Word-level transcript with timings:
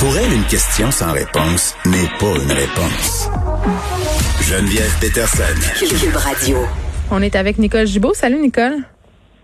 Pour 0.00 0.16
elle, 0.16 0.32
une 0.32 0.44
question 0.44 0.90
sans 0.90 1.12
réponse 1.12 1.74
n'est 1.84 2.08
pas 2.18 2.32
une 2.42 2.52
réponse. 2.52 3.28
Geneviève 4.40 4.90
Peterson. 4.98 5.42
Cube 5.78 6.16
Radio. 6.16 6.56
On 7.10 7.20
est 7.20 7.36
avec 7.36 7.58
Nicole 7.58 7.86
Gibault. 7.86 8.14
Salut 8.14 8.38
Nicole. 8.40 8.78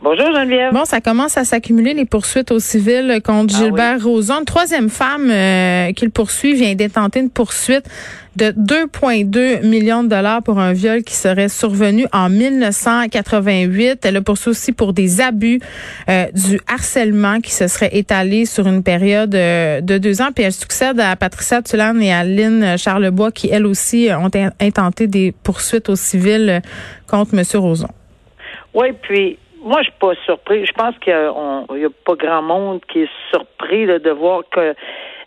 Bonjour 0.02 0.26
Geneviève. 0.26 0.74
Bon, 0.74 0.84
ça 0.84 1.00
commence 1.00 1.38
à 1.38 1.44
s'accumuler 1.44 1.94
les 1.94 2.04
poursuites 2.04 2.50
au 2.50 2.58
civil 2.58 3.20
contre 3.24 3.54
Ah 3.56 3.58
Gilbert 3.58 4.04
Rozon. 4.04 4.40
Une 4.40 4.44
troisième 4.44 4.90
femme 4.90 5.30
euh, 5.30 5.92
qu'il 5.92 6.10
poursuit 6.10 6.52
vient 6.52 6.74
d'intenter 6.74 7.20
une 7.20 7.30
poursuite 7.30 7.84
de 8.36 8.50
2,2 8.50 9.66
millions 9.66 10.04
de 10.04 10.08
dollars 10.08 10.42
pour 10.42 10.58
un 10.58 10.74
viol 10.74 11.02
qui 11.02 11.14
serait 11.14 11.48
survenu 11.48 12.06
en 12.12 12.28
1988. 12.28 14.04
Elle 14.04 14.14
le 14.14 14.20
poursuit 14.20 14.50
aussi 14.50 14.72
pour 14.72 14.92
des 14.92 15.22
abus, 15.22 15.60
euh, 16.10 16.26
du 16.34 16.60
harcèlement 16.66 17.40
qui 17.40 17.52
se 17.52 17.66
serait 17.66 17.96
étalé 17.96 18.44
sur 18.44 18.66
une 18.66 18.82
période 18.82 19.34
euh, 19.34 19.80
de 19.80 19.96
deux 19.96 20.20
ans. 20.20 20.28
Puis 20.34 20.44
elle 20.44 20.52
succède 20.52 21.00
à 21.00 21.16
Patricia 21.16 21.62
Tulane 21.62 22.02
et 22.02 22.12
à 22.12 22.22
Lynn 22.22 22.76
Charlebois 22.76 23.32
qui, 23.32 23.48
elles 23.50 23.66
aussi, 23.66 24.10
ont 24.12 24.30
intenté 24.60 25.06
des 25.06 25.32
poursuites 25.42 25.88
au 25.88 25.96
civil 25.96 26.60
contre 27.06 27.32
M. 27.32 27.42
Rozon. 27.54 27.88
Oui, 28.74 28.88
puis 29.00 29.38
moi, 29.66 29.82
je 29.82 29.90
suis 29.90 29.98
pas 29.98 30.14
surpris. 30.24 30.64
Je 30.64 30.72
pense 30.72 30.96
qu'il 30.98 31.12
n'y 31.12 31.84
a, 31.84 31.90
pas 32.04 32.14
grand 32.14 32.42
monde 32.42 32.80
qui 32.88 33.02
est 33.02 33.10
surpris 33.30 33.84
là, 33.86 33.98
de 33.98 34.10
voir 34.10 34.42
que 34.50 34.74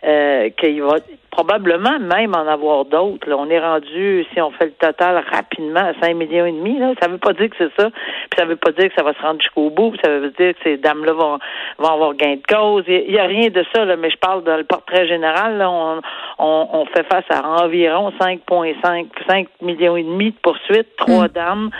euh, 0.02 0.48
qu'il 0.58 0.82
va 0.82 0.96
probablement 1.30 1.98
même 1.98 2.34
en 2.34 2.46
avoir 2.46 2.86
d'autres. 2.86 3.30
On 3.32 3.50
est 3.50 3.60
rendu, 3.60 4.24
si 4.32 4.40
on 4.40 4.50
fait 4.50 4.66
le 4.66 4.72
total 4.72 5.22
rapidement, 5.30 5.80
à 5.80 5.92
5 6.00 6.14
millions 6.14 6.46
et 6.46 6.52
demi. 6.52 6.78
Là. 6.78 6.94
Ça 7.02 7.08
veut 7.08 7.18
pas 7.18 7.34
dire 7.34 7.50
que 7.50 7.56
c'est 7.58 7.82
ça. 7.82 7.90
Puis 7.90 8.38
ça 8.38 8.46
veut 8.46 8.56
pas 8.56 8.72
dire 8.72 8.88
que 8.88 8.94
ça 8.96 9.02
va 9.02 9.12
se 9.12 9.20
rendre 9.20 9.40
jusqu'au 9.40 9.68
bout. 9.68 9.90
Puis 9.90 10.00
ça 10.02 10.10
veut 10.10 10.30
dire 10.30 10.54
que 10.54 10.60
ces 10.64 10.78
dames-là 10.78 11.12
vont, 11.12 11.38
vont 11.78 11.88
avoir 11.88 12.14
gain 12.14 12.36
de 12.36 12.42
cause. 12.48 12.84
Il 12.88 13.12
y 13.12 13.18
a 13.18 13.24
rien 13.24 13.50
de 13.50 13.64
ça, 13.74 13.84
là, 13.84 13.96
mais 13.96 14.10
je 14.10 14.16
parle 14.16 14.42
dans 14.42 14.56
le 14.56 14.64
portrait 14.64 15.06
général. 15.06 15.58
Là, 15.58 15.70
on, 15.70 16.00
on, 16.38 16.68
on 16.72 16.86
fait 16.86 17.04
face 17.04 17.26
à 17.30 17.46
environ 17.62 18.10
5,5 18.18 19.06
5 19.28 19.48
millions 19.60 19.96
et 19.96 20.02
demi 20.02 20.30
de 20.30 20.36
poursuites, 20.42 20.96
trois 20.96 21.28
dames. 21.28 21.70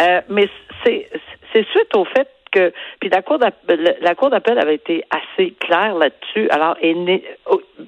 Euh, 0.00 0.20
mais 0.28 0.48
c'est 0.84 1.08
c'est 1.12 1.35
suite 1.64 1.94
au 1.94 2.04
fait 2.04 2.28
que 2.52 2.72
puis 3.00 3.08
la 3.10 3.22
cour 3.22 3.38
d'appel 3.38 3.96
la 4.00 4.14
cour 4.14 4.30
d'appel 4.30 4.58
avait 4.58 4.76
été 4.76 5.04
assez 5.10 5.52
claire 5.60 5.94
là-dessus. 5.94 6.48
Alors 6.50 6.76
et 6.80 6.94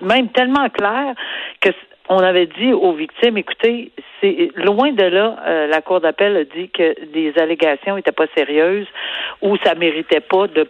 même 0.03 0.29
tellement 0.31 0.69
claire 0.69 1.15
que 1.61 1.71
on 2.09 2.19
avait 2.19 2.47
dit 2.47 2.73
aux 2.73 2.92
victimes, 2.92 3.37
écoutez, 3.37 3.92
c'est 4.20 4.51
loin 4.56 4.92
de 4.92 5.05
là, 5.05 5.37
euh, 5.47 5.67
la 5.67 5.83
cour 5.83 6.01
d'appel 6.01 6.37
a 6.37 6.45
dit 6.45 6.70
que 6.70 6.95
des 7.12 7.33
allégations 7.39 7.97
n'étaient 7.97 8.12
pas 8.12 8.27
sérieuses 8.37 8.87
ou 9.42 9.56
ça 9.65 9.75
méritait 9.75 10.20
pas 10.20 10.47
de, 10.48 10.69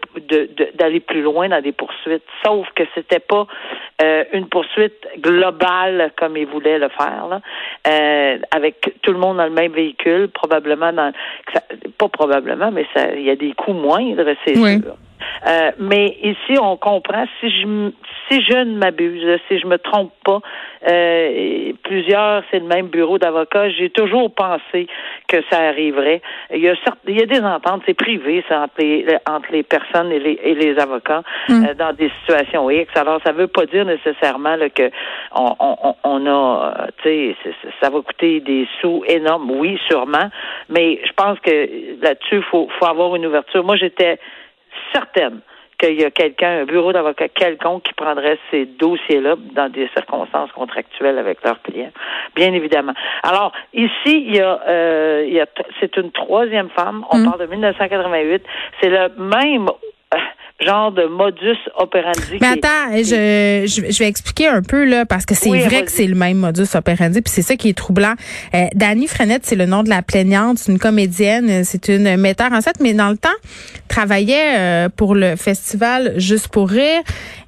d'aller 0.75 1.00
plus 1.00 1.22
loin 1.22 1.48
dans 1.48 1.62
des 1.62 1.72
poursuites. 1.72 2.25
Sauf 2.45 2.67
que 2.75 2.83
c'était 2.95 3.20
pas 3.20 3.47
euh, 4.03 4.25
une 4.33 4.48
poursuite 4.48 5.06
globale 5.19 6.12
comme 6.17 6.36
ils 6.36 6.47
voulaient 6.47 6.78
le 6.78 6.89
faire, 6.89 7.28
là, 7.28 7.41
euh, 7.86 8.39
avec 8.50 8.95
tout 9.02 9.12
le 9.12 9.19
monde 9.19 9.36
dans 9.36 9.47
le 9.47 9.50
même 9.50 9.73
véhicule, 9.73 10.28
probablement 10.28 10.92
dans, 10.92 11.12
pas 11.98 12.08
probablement, 12.08 12.70
mais 12.73 12.86
ça, 12.95 13.14
il 13.14 13.23
y 13.23 13.30
a 13.30 13.36
des 13.36 13.52
coûts 13.52 13.73
moindres, 13.73 14.25
c'est 14.45 14.56
sûr. 14.56 14.97
Euh, 15.47 15.70
mais 15.78 16.16
ici, 16.22 16.58
on 16.61 16.77
comprend, 16.77 17.24
si 17.41 17.50
je 17.50 17.91
si 18.30 18.42
je 18.42 18.58
ne 18.58 18.77
m'abuse, 18.77 19.41
si 19.48 19.58
je 19.58 19.66
me 19.66 19.78
trompe 19.78 20.12
pas, 20.22 20.41
euh, 20.86 21.72
plusieurs, 21.83 22.42
c'est 22.50 22.58
le 22.58 22.66
même 22.66 22.88
bureau 22.88 23.19
d'avocats, 23.19 23.70
j'ai 23.70 23.89
toujours 23.89 24.34
pensé 24.34 24.86
que 25.28 25.39
ça 25.50 25.61
arriverait. 25.61 26.20
Il 26.55 26.61
y 26.61 26.69
a, 26.69 26.74
il 27.06 27.19
y 27.19 27.22
a 27.22 27.27
des 27.27 27.41
ententes, 27.41 27.83
c'est 27.86 27.94
privé, 27.94 28.44
ça, 28.48 28.64
entre 28.64 28.74
les, 28.78 29.06
entre 29.27 29.50
les 29.50 29.62
personnes 29.62 30.12
et 30.12 30.19
les, 30.19 30.39
et 30.42 30.55
les 30.55 30.78
avocats 30.78 31.22
Mm. 31.48 31.64
euh, 31.64 31.74
dans 31.74 31.92
des 31.92 32.11
situations 32.20 32.70
X. 32.70 32.91
Alors, 32.96 33.20
ça 33.24 33.33
veut 33.33 33.46
pas 33.46 33.66
dire 33.66 33.84
nécessairement 33.84 34.56
là, 34.56 34.69
que 34.70 34.91
on, 35.34 35.55
on, 35.58 35.94
on 36.05 36.27
a, 36.27 36.89
tu 37.02 37.08
sais, 37.08 37.36
ça 37.80 37.91
va 37.91 38.00
coûter 38.00 38.41
des 38.41 38.66
sous 38.80 39.02
énormes, 39.06 39.50
oui, 39.50 39.78
sûrement, 39.89 40.28
mais 40.68 41.01
je 41.05 41.12
pense 41.12 41.39
que 41.40 42.02
là-dessus, 42.02 42.42
faut, 42.42 42.68
faut 42.78 42.86
avoir 42.86 43.17
une 43.17 43.27
ouverture. 43.27 43.64
Moi, 43.64 43.77
j'étais 43.77 44.18
certaine 44.92 45.40
qu'il 45.78 46.00
y 46.00 46.05
a 46.05 46.11
quelqu'un, 46.11 46.62
un 46.62 46.64
bureau 46.64 46.92
d'avocat 46.92 47.28
quelconque 47.28 47.84
qui 47.84 47.94
prendrait 47.94 48.36
ces 48.50 48.66
dossiers-là 48.66 49.36
dans 49.55 49.68
des 49.68 49.89
circonstances 49.96 50.50
contractuelles 50.50 51.18
avec 51.18 51.39
leurs 51.44 51.62
clients, 51.62 51.92
bien 52.34 52.52
évidemment. 52.52 52.94
Alors 53.22 53.52
ici, 53.72 54.24
il 54.27 54.34
y 54.34 54.40
a, 54.40 54.61
euh, 54.68 55.24
il 55.24 55.34
y 55.34 55.40
a 55.40 55.46
c'est 55.78 55.96
une 55.96 56.11
troisième 56.11 56.68
femme. 56.70 57.05
On 57.11 57.18
Mm. 57.18 57.24
parle 57.27 57.40
de 57.42 57.46
1988. 57.46 58.42
C'est 58.80 58.90
le 58.90 59.08
même 59.18 59.68
genre 60.61 60.91
de 60.91 61.05
modus 61.05 61.57
operandi. 61.79 62.20
Mais 62.33 62.39
qui- 62.39 62.45
attends, 62.46 62.96
je, 62.96 63.64
je, 63.67 63.92
je 63.92 63.98
vais 64.01 64.08
expliquer 64.08 64.48
un 64.48 64.61
peu 64.63 64.85
là 64.85 65.07
parce 65.07 65.24
que 65.24 65.36
c'est 65.36 65.51
Oui, 65.51 65.61
vrai 65.61 65.85
que 65.85 65.91
c'est 65.92 66.07
le 66.08 66.17
même 66.17 66.39
modus 66.39 66.74
operandi 66.74 67.23
puis 67.23 67.33
c'est 67.33 67.42
ça 67.42 67.55
qui 67.55 67.69
est 67.69 67.77
troublant. 67.79 68.14
Euh, 68.55 68.64
Dani 68.74 69.07
Frenette, 69.07 69.46
c'est 69.46 69.55
le 69.55 69.67
nom 69.67 69.85
de 69.85 69.89
la 69.89 70.02
plaignante, 70.02 70.58
c'est 70.58 70.73
une 70.73 70.80
comédienne, 70.80 71.63
c'est 71.63 71.86
une 71.89 72.17
metteur 72.17 72.52
en 72.52 72.61
scène, 72.61 72.73
mais 72.80 72.92
dans 72.92 73.11
le 73.11 73.17
temps 73.17 73.29
travaillait 73.86 74.58
euh, 74.58 74.89
pour 74.95 75.14
le 75.14 75.36
festival 75.36 76.14
Juste 76.17 76.48
pour 76.48 76.69
rire 76.69 77.01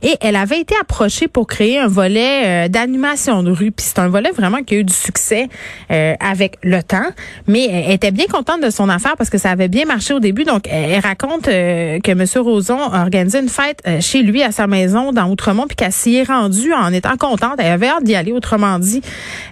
et 0.03 0.15
elle 0.21 0.37
avait 0.37 0.61
été 0.61 0.75
approchée 0.81 1.29
pour 1.29 1.47
créer 1.47 1.79
un 1.79 1.89
volet 1.89 2.67
euh, 2.67 2.69
d'animation 2.69 3.43
de 3.43 3.51
rue 3.51 3.71
puis 3.73 3.85
c'est 3.85 3.99
un 3.99 4.09
volet 4.09 4.31
vraiment 4.31 4.63
qui 4.63 4.77
a 4.77 4.79
eu 4.79 4.85
du 4.85 4.93
succès 4.95 5.49
euh, 5.91 6.15
avec 6.21 6.57
le 6.63 6.83
temps, 6.83 7.09
mais 7.47 7.67
elle 7.67 7.93
était 7.93 8.11
bien 8.13 8.25
contente 8.27 8.63
de 8.63 8.71
son 8.71 8.89
affaire 8.89 9.17
parce 9.19 9.29
que 9.31 9.37
ça 9.39 9.51
avait 9.51 9.69
bien 9.69 9.85
marché 9.85 10.15
au 10.15 10.21
début 10.21 10.45
donc 10.45 10.63
elle, 10.71 10.93
elle 10.93 11.01
raconte 11.01 11.49
euh, 11.49 11.99
que 12.01 12.13
monsieur 12.13 12.41
Roson 12.51 12.79
a 12.79 13.03
organisé 13.03 13.39
une 13.39 13.49
fête 13.49 13.81
euh, 13.87 14.01
chez 14.01 14.23
lui 14.23 14.43
à 14.43 14.53
sa 14.53 14.67
maison 14.67 15.13
dans 15.13 15.31
Outremont 15.31 15.67
puis 15.67 15.77
qu'elle 15.77 15.93
s'y 15.93 16.17
est 16.17 16.25
rendue 16.25 16.73
en 16.73 16.93
étant 16.93 17.17
contente. 17.17 17.55
Elle 17.59 17.73
avait 17.73 17.89
hâte 17.89 18.05
d'y 18.05 18.15
aller, 18.15 18.33
autrement 18.33 18.79
dit. 18.79 19.03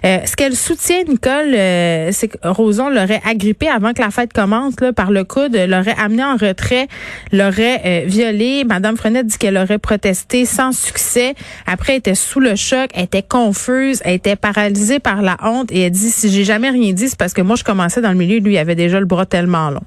Euh, 0.05 0.19
ce 0.25 0.35
qu'elle 0.35 0.55
soutient, 0.55 1.03
Nicole, 1.07 1.53
euh, 1.55 2.09
c'est 2.11 2.27
que 2.27 2.37
Roson 2.43 2.89
l'aurait 2.89 3.21
agrippé 3.25 3.67
avant 3.67 3.93
que 3.93 4.01
la 4.01 4.11
fête 4.11 4.33
commence 4.33 4.79
là, 4.81 4.93
par 4.93 5.11
le 5.11 5.23
coude, 5.23 5.55
l'aurait 5.55 5.95
amené 5.97 6.23
en 6.23 6.35
retrait, 6.35 6.87
l'aurait 7.31 7.81
euh, 7.85 8.01
violé. 8.05 8.63
Madame 8.65 8.97
Frenette 8.97 9.27
dit 9.27 9.37
qu'elle 9.37 9.57
aurait 9.57 9.79
protesté 9.79 10.45
sans 10.45 10.71
succès. 10.71 11.35
Après, 11.65 11.93
elle 11.93 11.99
était 11.99 12.15
sous 12.15 12.39
le 12.39 12.55
choc, 12.55 12.89
elle 12.93 13.05
était 13.05 13.23
confuse, 13.23 14.01
elle 14.03 14.15
était 14.15 14.35
paralysée 14.35 14.99
par 14.99 15.21
la 15.21 15.37
honte 15.43 15.71
et 15.71 15.81
elle 15.81 15.91
dit 15.91 16.09
si 16.09 16.29
j'ai 16.29 16.43
jamais 16.43 16.69
rien 16.69 16.93
dit, 16.93 17.09
c'est 17.09 17.17
parce 17.17 17.33
que 17.33 17.41
moi 17.41 17.55
je 17.55 17.63
commençais 17.63 18.01
dans 18.01 18.11
le 18.11 18.17
milieu, 18.17 18.39
lui 18.39 18.53
il 18.53 18.57
avait 18.57 18.75
déjà 18.75 18.99
le 18.99 19.05
bras 19.05 19.25
tellement 19.25 19.69
long. 19.69 19.81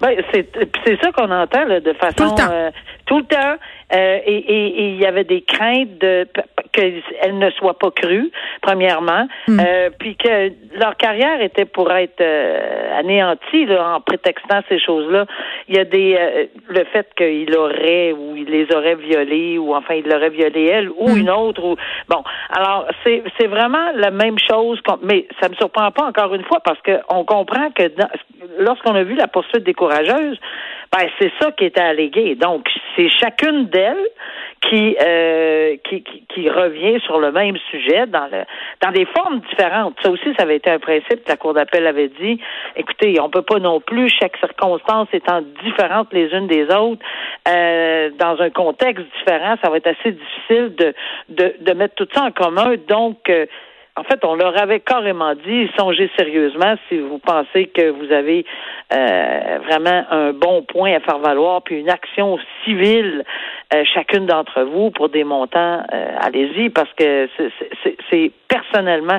Ben, 0.00 0.16
c'est 0.32 0.46
c'est 0.84 1.00
ça 1.02 1.12
qu'on 1.12 1.30
entend 1.30 1.64
là, 1.64 1.80
de 1.80 1.92
façon 1.94 2.14
Tout 2.16 2.24
le 2.24 2.30
temps. 2.30 2.50
euh, 2.52 2.70
tout 3.06 3.18
le 3.18 3.24
temps. 3.24 3.56
Euh, 3.92 4.18
et 4.24 4.34
et- 4.36 4.66
et 4.82 4.88
il 4.90 5.00
y 5.00 5.06
avait 5.06 5.24
des 5.24 5.42
craintes 5.42 5.98
de 6.00 6.26
qu'elle 6.72 7.02
ne 7.38 7.50
soit 7.50 7.78
pas 7.78 7.90
crue, 7.90 8.30
premièrement, 8.62 9.26
Hmm. 9.48 9.58
euh, 9.60 9.90
puis 9.98 10.16
que 10.16 10.50
leur 10.78 10.96
carrière 10.96 11.40
était 11.40 11.64
pour 11.64 11.90
être 11.92 12.20
euh, 12.20 12.98
anéantie 12.98 13.66
là, 13.66 13.96
en 13.96 14.00
prétextant 14.00 14.60
ces 14.68 14.78
choses-là. 14.78 15.26
Il 15.68 15.76
y 15.76 15.78
a 15.78 15.84
des 15.84 16.16
euh, 16.18 16.44
le 16.68 16.84
fait 16.84 17.08
qu'il 17.16 17.54
aurait 17.56 18.12
ou 18.12 18.36
il 18.36 18.44
les 18.46 18.66
aurait 18.74 18.94
violées 18.96 19.58
ou 19.58 19.74
enfin 19.74 19.94
il 19.94 20.06
l'aurait 20.08 20.30
violée 20.30 20.66
elle 20.66 20.90
ou 20.90 21.08
Hmm. 21.10 21.16
une 21.18 21.30
autre 21.30 21.64
ou 21.64 21.76
bon. 22.08 22.22
Alors 22.50 22.86
c'est 23.04 23.22
c'est 23.38 23.46
vraiment 23.46 23.90
la 23.94 24.10
même 24.10 24.36
chose. 24.38 24.80
qu'on- 24.82 24.98
mais 25.02 25.26
ça 25.40 25.48
me 25.48 25.54
surprend 25.54 25.90
pas 25.90 26.04
encore 26.04 26.34
une 26.34 26.44
fois 26.44 26.60
parce 26.64 26.80
que 26.82 26.92
on 27.08 27.24
comprend 27.24 27.70
que 27.70 27.82
lorsqu'on 28.58 28.94
a 28.94 29.02
vu 29.02 29.14
la 29.14 29.26
poursuite 29.28 29.64
des 29.64 29.74
courageuses, 29.74 30.38
ben 30.92 31.08
c'est 31.18 31.32
ça 31.40 31.52
qui 31.52 31.66
était 31.66 31.80
allégué. 31.80 32.34
Donc 32.34 32.68
c'est 32.96 33.08
chacune 33.08 33.66
d'elles 33.66 34.08
qui, 34.62 34.96
euh, 35.00 35.76
qui, 35.84 36.02
qui 36.02 36.24
qui 36.28 36.50
revient 36.50 37.00
sur 37.00 37.18
le 37.18 37.32
même 37.32 37.56
sujet 37.70 38.06
dans 38.06 38.26
le 38.26 38.42
dans 38.82 38.90
des 38.90 39.06
formes 39.06 39.40
différentes. 39.50 39.94
Ça 40.02 40.10
aussi, 40.10 40.34
ça 40.36 40.42
avait 40.42 40.56
été 40.56 40.70
un 40.70 40.78
principe 40.78 41.24
que 41.24 41.28
la 41.28 41.36
Cour 41.36 41.54
d'appel 41.54 41.86
avait 41.86 42.10
dit. 42.20 42.40
Écoutez, 42.76 43.20
on 43.20 43.30
peut 43.30 43.42
pas 43.42 43.58
non 43.58 43.80
plus 43.80 44.10
chaque 44.10 44.36
circonstance 44.38 45.08
étant 45.12 45.42
différente 45.64 46.08
les 46.12 46.28
unes 46.32 46.48
des 46.48 46.64
autres 46.64 47.02
euh, 47.48 48.10
dans 48.18 48.40
un 48.40 48.50
contexte 48.50 49.06
différent, 49.18 49.56
ça 49.62 49.70
va 49.70 49.76
être 49.76 49.86
assez 49.86 50.12
difficile 50.12 50.74
de 50.76 50.94
de, 51.28 51.54
de 51.60 51.72
mettre 51.72 51.94
tout 51.94 52.08
ça 52.12 52.24
en 52.24 52.32
commun. 52.32 52.74
Donc 52.88 53.30
euh, 53.30 53.46
en 53.96 54.04
fait, 54.04 54.24
on 54.24 54.34
leur 54.34 54.60
avait 54.60 54.80
carrément 54.80 55.34
dit, 55.34 55.68
songez 55.78 56.10
sérieusement 56.16 56.74
si 56.88 56.98
vous 56.98 57.18
pensez 57.18 57.66
que 57.66 57.90
vous 57.90 58.12
avez 58.12 58.44
euh, 58.92 59.58
vraiment 59.66 60.04
un 60.10 60.32
bon 60.32 60.62
point 60.62 60.94
à 60.94 61.00
faire 61.00 61.18
valoir, 61.18 61.62
puis 61.62 61.80
une 61.80 61.90
action 61.90 62.38
civile, 62.64 63.24
euh, 63.74 63.82
chacune 63.92 64.26
d'entre 64.26 64.62
vous, 64.62 64.90
pour 64.90 65.08
des 65.08 65.24
montants, 65.24 65.82
euh, 65.92 66.16
allez-y, 66.20 66.70
parce 66.70 66.92
que 66.94 67.28
c'est- 68.10 68.32
personnellement 68.48 69.18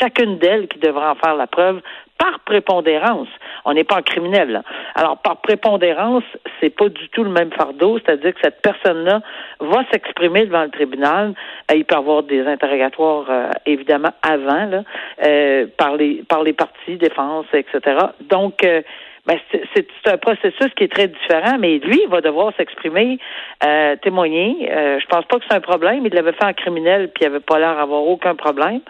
chacune 0.00 0.38
d'elles 0.38 0.66
qui 0.66 0.78
devra 0.80 1.12
en 1.12 1.14
faire 1.14 1.36
la 1.36 1.46
preuve 1.46 1.80
par 2.22 2.38
prépondérance. 2.40 3.26
On 3.64 3.74
n'est 3.74 3.82
pas 3.82 3.96
en 3.96 4.02
criminel. 4.02 4.52
Là. 4.52 4.62
Alors, 4.94 5.18
par 5.18 5.38
prépondérance, 5.38 6.22
c'est 6.60 6.70
pas 6.70 6.88
du 6.88 7.08
tout 7.08 7.24
le 7.24 7.30
même 7.30 7.50
fardeau, 7.50 7.98
c'est-à-dire 7.98 8.32
que 8.32 8.40
cette 8.40 8.62
personne-là 8.62 9.22
va 9.58 9.82
s'exprimer 9.90 10.46
devant 10.46 10.62
le 10.62 10.70
tribunal. 10.70 11.34
Euh, 11.68 11.74
il 11.74 11.84
peut 11.84 11.96
avoir 11.96 12.22
des 12.22 12.46
interrogatoires, 12.46 13.26
euh, 13.28 13.50
évidemment, 13.66 14.12
avant, 14.22 14.66
là, 14.66 14.82
euh, 15.26 15.66
par 15.76 15.96
les 15.96 16.22
par 16.28 16.44
les 16.44 16.52
parties, 16.52 16.96
défense, 16.96 17.46
etc. 17.52 17.96
Donc, 18.20 18.64
euh, 18.64 18.82
ben, 19.24 19.38
c'est 19.52 19.86
un 20.06 20.18
processus 20.18 20.74
qui 20.76 20.84
est 20.84 20.92
très 20.92 21.06
différent, 21.06 21.56
mais 21.58 21.78
lui, 21.78 22.00
il 22.02 22.08
va 22.08 22.20
devoir 22.20 22.52
s'exprimer, 22.56 23.18
euh, 23.64 23.94
témoigner. 24.02 24.68
Euh, 24.68 24.98
je 24.98 25.06
pense 25.06 25.24
pas 25.26 25.38
que 25.38 25.44
c'est 25.48 25.56
un 25.56 25.60
problème. 25.60 26.04
Il 26.04 26.12
l'avait 26.12 26.32
fait 26.32 26.44
en 26.44 26.52
criminel, 26.52 27.08
puis 27.14 27.22
il 27.22 27.26
avait 27.26 27.40
pas 27.40 27.60
l'air 27.60 27.76
d'avoir 27.76 28.02
aucun 28.02 28.34
problème. 28.34 28.80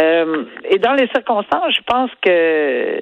Euh, 0.00 0.44
et 0.68 0.78
dans 0.78 0.94
les 0.94 1.06
circonstances, 1.14 1.74
je 1.74 1.82
pense 1.86 2.10
que 2.20 3.00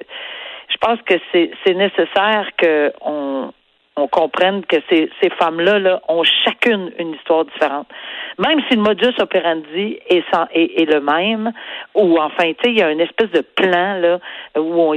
je 0.69 0.77
pense 0.79 0.99
que 1.01 1.15
c'est 1.33 1.73
nécessaire 1.73 2.49
qu'on 2.61 3.53
on 3.95 4.07
comprenne 4.07 4.63
que 4.65 4.75
ces, 4.91 5.09
ces 5.19 5.31
femmes-là 5.31 5.79
là, 5.79 6.01
ont 6.07 6.23
chacune 6.23 6.91
une 6.99 7.15
histoire 7.15 7.45
différente. 7.45 7.87
Même 8.37 8.61
si 8.69 8.75
le 8.75 8.83
modus 8.83 9.19
operandi 9.19 9.97
est, 10.07 10.23
sans, 10.31 10.45
est, 10.53 10.81
est 10.81 10.85
le 10.85 11.01
même, 11.01 11.51
ou 11.95 12.19
enfin, 12.19 12.53
tu 12.53 12.55
sais, 12.63 12.71
il 12.71 12.77
y 12.77 12.83
a 12.83 12.91
une 12.91 13.01
espèce 13.01 13.31
de 13.31 13.41
plan 13.41 13.95
là 13.95 14.19
où 14.55 14.79
on 14.79 14.93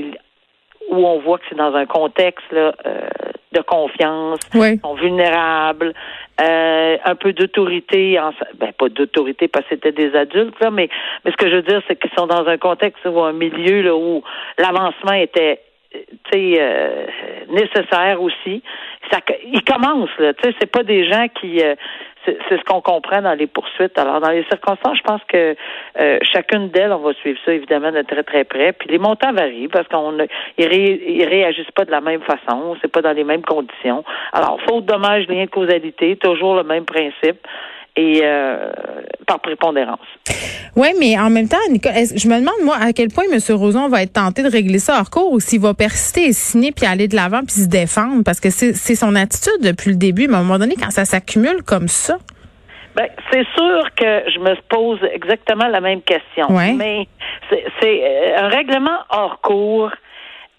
où 0.90 1.06
on 1.06 1.18
voit 1.20 1.38
que 1.38 1.44
c'est 1.48 1.56
dans 1.56 1.74
un 1.74 1.86
contexte 1.86 2.50
là, 2.52 2.74
euh, 2.84 3.08
de 3.52 3.60
confiance, 3.60 4.40
oui. 4.54 4.78
sont 4.80 4.94
vulnérables, 4.94 5.92
euh, 6.40 6.96
un 7.04 7.14
peu 7.14 7.32
d'autorité, 7.32 8.18
ben 8.58 8.72
pas 8.72 8.88
d'autorité 8.88 9.48
parce 9.48 9.64
que 9.66 9.74
c'était 9.74 9.92
des 9.92 10.14
adultes 10.14 10.58
là, 10.60 10.70
mais 10.70 10.88
mais 11.24 11.32
ce 11.32 11.36
que 11.36 11.48
je 11.48 11.56
veux 11.56 11.62
dire 11.62 11.82
c'est 11.88 11.96
qu'ils 11.96 12.12
sont 12.16 12.26
dans 12.26 12.46
un 12.46 12.58
contexte 12.58 13.04
ou 13.06 13.20
un 13.20 13.32
milieu 13.32 13.82
là 13.82 13.96
où 13.96 14.22
l'avancement 14.58 15.12
était 15.12 15.60
euh, 16.34 17.06
nécessaire 17.48 18.22
aussi. 18.22 18.62
Ça, 19.10 19.18
ils 19.44 19.64
commencent 19.64 20.16
là, 20.18 20.32
tu 20.34 20.48
sais, 20.48 20.54
c'est 20.60 20.70
pas 20.70 20.84
des 20.84 21.08
gens 21.08 21.26
qui 21.40 21.60
euh, 21.60 21.74
c'est 22.24 22.58
ce 22.58 22.64
qu'on 22.64 22.80
comprend 22.80 23.22
dans 23.22 23.34
les 23.34 23.46
poursuites. 23.46 23.96
Alors, 23.98 24.20
dans 24.20 24.30
les 24.30 24.44
circonstances, 24.44 24.98
je 24.98 25.02
pense 25.02 25.22
que 25.28 25.56
euh, 26.00 26.18
chacune 26.22 26.68
d'elles, 26.68 26.92
on 26.92 26.98
va 26.98 27.14
suivre 27.14 27.38
ça 27.44 27.52
évidemment 27.52 27.92
de 27.92 28.02
très 28.02 28.22
très 28.22 28.44
près. 28.44 28.72
Puis 28.72 28.88
les 28.88 28.98
montants 28.98 29.32
varient 29.32 29.68
parce 29.68 29.88
qu'on 29.88 30.16
ils, 30.58 30.66
ré, 30.66 31.26
réagissent 31.26 31.70
pas 31.74 31.84
de 31.84 31.90
la 31.90 32.00
même 32.00 32.20
façon, 32.22 32.76
c'est 32.80 32.92
pas 32.92 33.02
dans 33.02 33.12
les 33.12 33.24
mêmes 33.24 33.42
conditions. 33.42 34.04
Alors, 34.32 34.58
faute 34.68 34.84
dommage, 34.84 35.28
lien 35.28 35.44
de 35.44 35.50
causalité, 35.50 36.16
toujours 36.16 36.56
le 36.56 36.64
même 36.64 36.84
principe 36.84 37.46
et 37.96 38.20
euh, 38.22 38.70
par 39.26 39.40
prépondérance. 39.40 39.98
Oui, 40.76 40.88
mais 40.98 41.18
en 41.18 41.30
même 41.30 41.48
temps, 41.48 41.56
Nicole, 41.70 41.92
je 41.92 42.28
me 42.28 42.38
demande, 42.38 42.54
moi, 42.64 42.76
à 42.80 42.92
quel 42.92 43.08
point 43.08 43.24
M. 43.30 43.38
Roson 43.56 43.88
va 43.88 44.02
être 44.02 44.12
tenté 44.12 44.42
de 44.42 44.50
régler 44.50 44.78
ça 44.78 44.98
hors 44.98 45.10
cours 45.10 45.32
ou 45.32 45.40
s'il 45.40 45.60
va 45.60 45.74
persister 45.74 46.26
et 46.26 46.32
signer 46.32 46.72
puis 46.72 46.86
aller 46.86 47.08
de 47.08 47.16
l'avant 47.16 47.40
puis 47.40 47.54
se 47.54 47.68
défendre? 47.68 48.22
Parce 48.24 48.40
que 48.40 48.50
c'est 48.50 48.94
son 48.94 49.14
attitude 49.14 49.60
depuis 49.62 49.90
le 49.90 49.96
début. 49.96 50.28
Mais 50.28 50.36
à 50.36 50.38
un 50.38 50.42
moment 50.42 50.58
donné, 50.58 50.74
quand 50.76 50.90
ça 50.90 51.04
s'accumule 51.04 51.62
comme 51.62 51.88
ça. 51.88 52.18
Ben, 52.96 53.06
c'est 53.30 53.46
sûr 53.56 53.88
que 53.96 54.30
je 54.34 54.40
me 54.40 54.54
pose 54.68 54.98
exactement 55.12 55.68
la 55.68 55.80
même 55.80 56.02
question. 56.02 56.48
Mais 56.76 57.06
c'est 57.50 57.64
euh, 57.84 58.38
un 58.38 58.48
règlement 58.48 58.98
hors 59.10 59.40
cours 59.40 59.90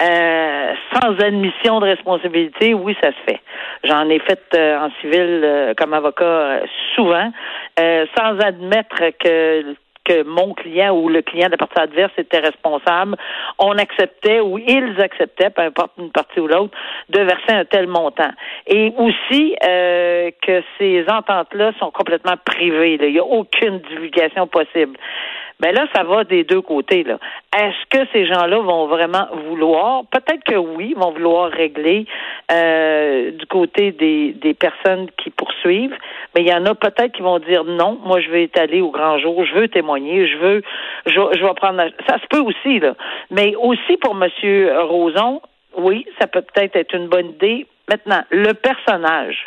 euh, 0.02 0.74
sans 0.94 1.20
admission 1.20 1.80
de 1.80 1.86
responsabilité, 1.86 2.74
oui, 2.74 2.96
ça 3.02 3.10
se 3.10 3.32
fait. 3.32 3.40
J'en 3.84 4.10
ai 4.10 4.20
fait 4.20 4.42
euh, 4.56 4.80
en 4.80 4.90
civil 5.00 5.42
euh, 5.44 5.74
comme 5.76 5.94
avocat 5.94 6.62
souvent, 6.96 7.32
sans 7.78 8.40
admettre 8.40 9.12
que 9.20 9.76
que 10.04 10.24
mon 10.24 10.56
client 10.56 10.96
ou 10.96 11.10
le 11.10 11.22
client 11.22 11.46
de 11.46 11.52
la 11.52 11.58
partie 11.58 11.80
adverse 11.80 12.12
était 12.18 12.40
responsable, 12.40 13.16
on 13.60 13.78
acceptait 13.78 14.40
ou 14.40 14.58
ils 14.58 15.00
acceptaient, 15.00 15.52
peu 15.52 15.62
importe 15.62 15.92
une 16.00 16.12
partie 16.12 16.40
ou 16.40 16.48
l'autre, 16.48 16.76
de 17.10 17.20
verser 17.20 17.52
un 17.52 17.66
tel 17.66 17.86
montant. 17.86 18.32
Et 18.66 18.92
aussi 18.98 19.56
que 19.62 20.64
ces 20.80 21.06
ententes-là 21.08 21.74
sont 21.80 21.92
complètement 21.92 22.34
privées. 22.44 22.98
Il 23.00 23.12
n'y 23.12 23.20
a 23.20 23.24
aucune 23.24 23.78
divulgation 23.78 24.48
possible. 24.48 24.98
Mais 25.62 25.74
ben 25.74 25.82
là, 25.82 25.88
ça 25.94 26.04
va 26.04 26.24
des 26.24 26.44
deux 26.44 26.62
côtés. 26.62 27.04
Là. 27.04 27.20
Est-ce 27.56 27.86
que 27.90 28.08
ces 28.12 28.26
gens-là 28.26 28.60
vont 28.60 28.88
vraiment 28.88 29.28
vouloir? 29.48 30.04
Peut-être 30.12 30.44
que 30.44 30.56
oui, 30.56 30.96
vont 30.98 31.12
vouloir 31.12 31.52
régler 31.52 32.08
euh, 32.52 33.30
du 33.32 33.46
côté 33.46 33.92
des, 33.92 34.34
des 34.34 34.56
personnes 34.56 35.08
qui 35.18 35.30
poursuivent, 35.30 35.96
mais 36.34 36.42
il 36.42 36.48
y 36.48 36.54
en 36.54 36.66
a 36.66 36.74
peut-être 36.74 37.12
qui 37.12 37.22
vont 37.22 37.38
dire 37.38 37.64
non, 37.64 38.00
moi 38.04 38.20
je 38.22 38.30
veux 38.30 38.40
étaler 38.40 38.82
au 38.82 38.90
grand 38.90 39.20
jour, 39.20 39.46
je 39.46 39.54
veux 39.54 39.68
témoigner, 39.68 40.28
je 40.28 40.38
veux, 40.38 40.64
je, 41.06 41.12
je 41.12 41.46
vais 41.46 41.54
prendre. 41.54 41.84
Ça 42.08 42.18
se 42.18 42.28
peut 42.28 42.42
aussi 42.42 42.80
là, 42.80 42.96
mais 43.30 43.54
aussi 43.56 43.98
pour 43.98 44.16
Monsieur 44.16 44.72
Roson, 44.82 45.42
oui, 45.78 46.06
ça 46.20 46.26
peut 46.26 46.42
peut-être 46.42 46.76
être 46.76 46.96
une 46.96 47.08
bonne 47.08 47.30
idée. 47.30 47.68
Maintenant, 47.88 48.24
le 48.32 48.54
personnage. 48.54 49.46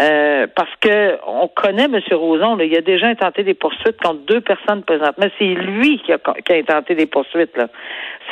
Euh, 0.00 0.46
parce 0.54 0.70
que 0.80 1.18
on 1.26 1.48
connaît 1.48 1.86
M. 1.86 1.98
Roson, 2.12 2.54
là, 2.54 2.64
il 2.64 2.76
a 2.76 2.80
déjà 2.82 3.08
intenté 3.08 3.42
des 3.42 3.54
poursuites 3.54 4.00
contre 4.00 4.20
deux 4.26 4.40
personnes 4.40 4.84
présentement. 4.84 5.26
C'est 5.38 5.44
lui 5.44 5.98
qui 5.98 6.12
a, 6.12 6.18
qui 6.18 6.52
a 6.52 6.56
intenté 6.56 6.94
des 6.94 7.06
poursuites. 7.06 7.56
là. 7.56 7.66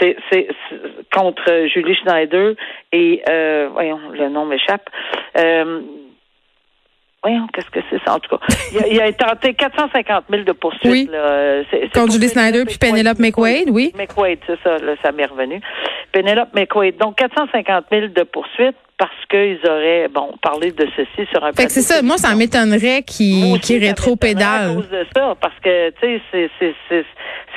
C'est, 0.01 0.17
c'est, 0.31 0.49
contre 1.13 1.67
Julie 1.67 1.97
Schneider 1.97 2.55
et 2.93 3.23
euh, 3.29 3.69
voyons, 3.73 3.99
le 4.13 4.29
nom 4.29 4.45
m'échappe. 4.45 4.89
Euh, 5.37 5.81
voyons, 7.21 7.49
qu'est-ce 7.53 7.71
que 7.71 7.81
c'est 7.91 8.01
ça, 8.05 8.15
en 8.15 8.21
tout 8.21 8.37
cas. 8.37 8.47
Il 8.73 8.79
a, 8.79 8.87
il 8.89 9.01
a 9.01 9.13
tenté 9.13 9.55
450 9.55 10.25
000 10.31 10.45
de 10.45 10.53
poursuites. 10.53 10.93
Oui. 10.93 11.09
Là. 11.11 11.63
C'est, 11.71 11.93
Contre 11.93 12.13
Julie 12.13 12.29
Snyder 12.29 12.65
puis 12.65 12.79
Penelope 12.79 13.19
McQuaid, 13.19 13.71
oui. 13.71 13.93
McQuaid, 13.97 14.39
c'est 14.47 14.61
ça, 14.63 14.79
là, 14.79 14.95
ça 15.03 15.11
m'est 15.11 15.27
revenu. 15.27 15.61
Penelope 16.13 16.55
McQuaid. 16.55 16.97
Donc, 16.99 17.17
450 17.17 17.87
000 17.91 18.07
de 18.09 18.23
poursuites 18.23 18.77
parce 18.99 19.27
qu'ils 19.29 19.61
auraient, 19.69 20.09
bon, 20.09 20.33
parlé 20.41 20.73
de 20.73 20.89
ceci 20.97 21.29
sur 21.31 21.45
un 21.45 21.53
Fait 21.53 21.67
que 21.67 21.73
c'est 21.73 21.83
ça. 21.83 22.03
Moi, 22.03 22.17
ça 22.17 22.35
m'étonnerait 22.35 23.03
qu'ils 23.03 23.61
qu 23.61 23.79
rétro-pédalent. 23.79 24.73
À 24.73 24.75
cause 24.75 24.89
de 24.89 25.07
ça, 25.15 25.35
parce 25.41 25.59
que, 25.63 25.91
tu 26.01 26.21
sais, 26.33 27.05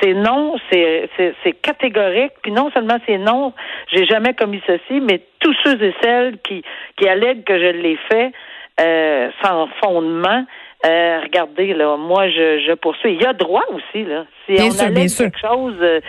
c'est 0.02 0.14
non, 0.14 0.56
c'est 0.70 1.52
catégorique. 1.62 2.32
Puis 2.42 2.52
non 2.52 2.70
seulement 2.72 2.98
c'est 3.06 3.18
non, 3.18 3.54
j'ai 3.92 4.04
jamais 4.04 4.34
commis 4.34 4.60
ceci, 4.66 5.00
mais 5.00 5.22
tous 5.40 5.54
ceux 5.64 5.82
et 5.82 5.94
celles 6.02 6.38
qui, 6.40 6.62
qui 6.96 7.08
allèguent 7.08 7.44
que 7.44 7.58
je 7.58 7.72
l'ai 7.72 7.98
fait 8.10 8.32
euh, 8.80 9.30
sans 9.42 9.68
fondement, 9.82 10.44
euh, 10.84 11.20
regardez, 11.22 11.74
là, 11.74 11.96
moi, 11.98 12.28
je, 12.28 12.64
je 12.66 12.72
poursuis. 12.74 13.12
Il 13.14 13.20
y 13.22 13.26
a 13.26 13.34
droit 13.34 13.64
aussi, 13.70 14.04
là. 14.04 14.24
Si 14.46 14.54
bien 14.54 14.66
on 14.66 14.70
sûr, 14.70 15.08
sûr. 15.08 15.24
quelque 15.26 15.40
chose 15.40 15.74
euh, 15.82 16.00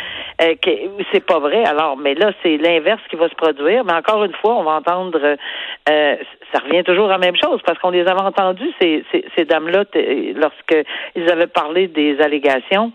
euh, 0.42 0.56
que 0.62 0.72
c'est 1.12 1.26
pas 1.26 1.40
vrai, 1.40 1.66
alors, 1.66 1.98
mais 1.98 2.14
là, 2.16 2.32
c'est 2.42 2.56
l'inverse 2.58 3.02
qui 3.10 3.18
va 3.18 3.28
se 3.28 3.36
produire. 3.36 3.84
Mais 3.84 3.94
encore 3.94 4.24
une 4.24 4.34
fois, 4.42 4.56
on 4.56 4.64
va 4.64 4.72
entendre, 4.76 5.20
euh, 5.22 6.16
ça 6.54 6.60
revient 6.64 6.84
toujours 6.86 7.08
à 7.08 7.14
la 7.14 7.18
même 7.18 7.36
chose, 7.36 7.60
parce 7.66 7.78
qu'on 7.80 7.90
les 7.90 8.08
avait 8.08 8.22
entendus, 8.22 8.72
ces, 8.82 9.04
ces, 9.12 9.26
ces 9.38 9.44
dames-là, 9.44 9.84
lorsque 10.36 10.88
ils 11.16 11.30
avaient 11.30 11.48
parlé 11.48 11.88
des 11.88 12.20
allégations 12.22 12.94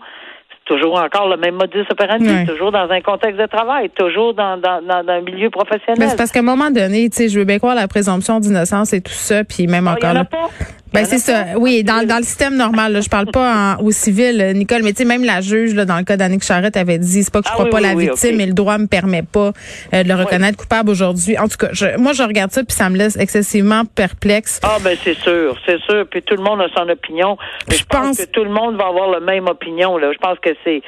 toujours 0.65 1.01
encore 1.01 1.29
le 1.29 1.37
même 1.37 1.55
modus 1.55 1.85
operandi, 1.89 2.45
toujours 2.45 2.73
dans 2.73 2.89
un 2.89 2.99
contexte 2.99 3.39
de 3.39 3.45
travail, 3.45 3.89
toujours 3.91 4.33
dans, 4.33 4.57
dans, 4.57 4.81
dans, 4.81 5.01
dans 5.01 5.13
un 5.13 5.21
milieu 5.21 5.49
professionnel. 5.49 5.95
Mais 5.97 6.07
c'est 6.09 6.17
parce 6.17 6.29
qu'à 6.29 6.39
un 6.39 6.43
moment 6.43 6.69
donné, 6.69 7.09
tu 7.09 7.15
sais, 7.15 7.29
je 7.29 7.39
veux 7.39 7.45
bien 7.45 7.57
croire 7.57 7.73
la 7.73 7.87
présomption 7.87 8.41
d'innocence 8.41 8.91
et 8.91 8.99
tout 8.99 9.13
ça, 9.13 9.45
puis 9.45 9.65
même 9.67 9.87
Ah, 9.87 9.95
il 9.97 10.03
y 10.03 10.05
encore 10.05 10.09
en 10.09 10.19
a 10.19 10.23
là. 10.23 10.25
pas. 10.25 10.49
Ben 10.93 11.03
en 11.03 11.05
c'est 11.05 11.17
ça. 11.19 11.45
Oui, 11.57 11.83
dans, 11.83 12.05
dans 12.07 12.17
le 12.17 12.23
système 12.23 12.55
normal, 12.55 12.93
là, 12.93 13.01
je 13.01 13.09
parle 13.09 13.27
pas 13.27 13.75
en- 13.77 13.83
au 13.83 13.91
civil, 13.91 14.39
euh, 14.41 14.53
Nicole, 14.53 14.81
mais 14.83 14.91
tu 14.93 14.99
sais 14.99 15.05
même 15.05 15.23
la 15.23 15.41
juge 15.41 15.73
là, 15.75 15.85
dans 15.85 15.97
le 15.97 16.03
cas 16.03 16.17
d'Annick 16.17 16.43
Charrette 16.43 16.77
avait 16.77 16.97
dit 16.97 17.23
c'est 17.23 17.31
pas 17.33 17.41
que 17.41 17.47
je 17.47 17.51
Ah 17.51 17.53
crois 17.55 17.65
oui, 17.65 17.71
pas 17.71 17.77
oui, 17.77 17.83
la 17.83 17.93
oui, 17.95 18.03
victime, 18.05 18.37
mais 18.37 18.45
le 18.45 18.53
droit 18.53 18.77
me 18.77 18.87
permet 18.87 19.23
pas 19.23 19.51
euh, 19.93 20.03
de 20.03 20.07
le 20.07 20.15
reconnaître 20.15 20.57
coupable 20.57 20.89
aujourd'hui. 20.89 21.37
En 21.37 21.47
tout 21.47 21.57
cas, 21.57 21.69
je, 21.73 21.97
moi 21.97 22.13
je 22.13 22.23
regarde 22.23 22.51
ça 22.51 22.63
puis 22.63 22.75
ça 22.75 22.89
me 22.89 22.97
laisse 22.97 23.17
excessivement 23.17 23.83
perplexe. 23.85 24.59
Ah 24.63 24.77
ben 24.83 24.97
c'est 25.03 25.17
sûr, 25.17 25.57
c'est 25.65 25.79
sûr. 25.81 26.05
Puis 26.09 26.21
tout 26.21 26.35
le 26.35 26.43
monde 26.43 26.61
a 26.61 26.67
son 26.75 26.87
opinion. 26.89 27.37
Je 27.69 27.77
je 27.77 27.83
pense, 27.83 28.07
pense- 28.07 28.17
que 28.19 28.25
tout 28.25 28.43
le 28.43 28.49
monde 28.51 28.77
va 28.77 28.87
avoir 28.87 29.09
la 29.09 29.19
même 29.19 29.47
opinion. 29.47 29.97
Là. 29.97 30.11
Je 30.13 30.17
pense 30.19 30.37
que 30.39 30.49
c'est 30.63 30.81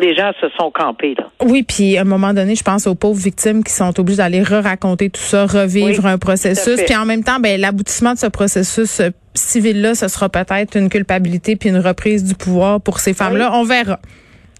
les 0.00 0.14
gens 0.14 0.32
se 0.40 0.48
sont 0.58 0.70
campés 0.70 1.14
là. 1.16 1.24
Oui, 1.44 1.62
puis 1.62 1.96
à 1.96 2.02
un 2.02 2.04
moment 2.04 2.32
donné, 2.32 2.54
je 2.54 2.62
pense 2.62 2.86
aux 2.86 2.94
pauvres 2.94 3.20
victimes 3.20 3.64
qui 3.64 3.72
sont 3.72 3.98
obligées 3.98 4.18
d'aller 4.18 4.42
re-raconter 4.42 5.10
tout 5.10 5.20
ça, 5.20 5.46
revivre 5.46 6.04
Oui, 6.04 6.10
un 6.10 6.18
processus, 6.18 6.82
puis 6.84 6.96
en 6.96 7.04
même 7.04 7.24
temps, 7.24 7.40
ben 7.40 7.60
l'aboutissement 7.60 8.14
de 8.14 8.18
ce 8.18 8.26
processus 8.26 9.00
euh, 9.00 9.10
civil-là, 9.34 9.94
ce 9.94 10.08
sera 10.08 10.28
peut-être 10.28 10.76
une 10.76 10.88
culpabilité 10.88 11.56
puis 11.56 11.68
une 11.68 11.78
reprise 11.78 12.24
du 12.24 12.34
pouvoir 12.34 12.80
pour 12.80 12.98
ces 12.98 13.14
femmes-là. 13.14 13.50
On 13.52 13.64
verra. 13.64 13.98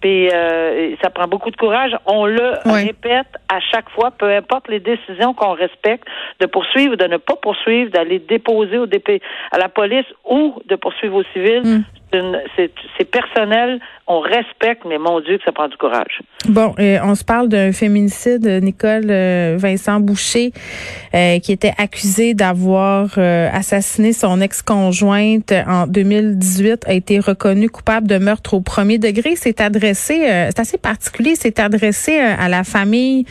Puis 0.01 0.29
euh, 0.29 0.95
ça 1.01 1.09
prend 1.09 1.27
beaucoup 1.27 1.51
de 1.51 1.57
courage. 1.57 1.91
On 2.05 2.25
le 2.25 2.53
répète 2.65 3.27
à 3.49 3.59
chaque 3.59 3.89
fois, 3.89 4.11
peu 4.11 4.33
importe 4.33 4.69
les 4.69 4.79
décisions 4.79 5.33
qu'on 5.33 5.53
respecte, 5.53 6.07
de 6.39 6.45
poursuivre, 6.45 6.95
de 6.95 7.05
ne 7.05 7.17
pas 7.17 7.35
poursuivre, 7.35 7.91
d'aller 7.91 8.19
déposer 8.19 8.77
au 8.77 8.85
DP, 8.85 9.21
à 9.51 9.57
la 9.57 9.67
police 9.67 10.05
ou 10.29 10.61
de 10.67 10.75
poursuivre 10.75 11.15
au 11.15 11.23
civil. 11.33 11.61
Mm. 11.63 11.83
C'est 12.11 13.05
personnel. 13.05 13.79
On 14.07 14.19
respecte, 14.19 14.83
mais 14.87 14.97
mon 14.97 15.19
Dieu 15.19 15.37
que 15.37 15.43
ça 15.43 15.51
prend 15.51 15.67
du 15.67 15.77
courage. 15.77 16.21
Bon, 16.47 16.73
euh, 16.79 16.97
on 17.03 17.13
se 17.13 17.23
parle 17.23 17.47
d'un 17.47 17.71
féminicide, 17.71 18.45
Nicole 18.63 19.11
euh, 19.11 19.55
Vincent 19.59 19.99
Boucher, 19.99 20.51
euh, 21.13 21.39
qui 21.39 21.51
était 21.51 21.73
accusé 21.77 22.33
d'avoir 22.33 23.17
assassiné 23.17 24.13
son 24.13 24.41
ex-conjointe 24.41 25.53
en 25.67 25.85
2018, 25.85 26.87
a 26.87 26.93
été 26.93 27.19
reconnu 27.19 27.69
coupable 27.69 28.07
de 28.07 28.17
meurtre 28.17 28.55
au 28.55 28.61
premier 28.61 28.97
degré. 28.97 29.35
C'est 29.35 29.61
adressé, 29.61 30.21
c'est 30.49 30.59
assez 30.59 30.77
particulier, 30.77 31.35
c'est 31.35 31.59
adressé 31.59 32.17
à 32.17 32.49
la 32.49 32.63
famille 32.63 33.25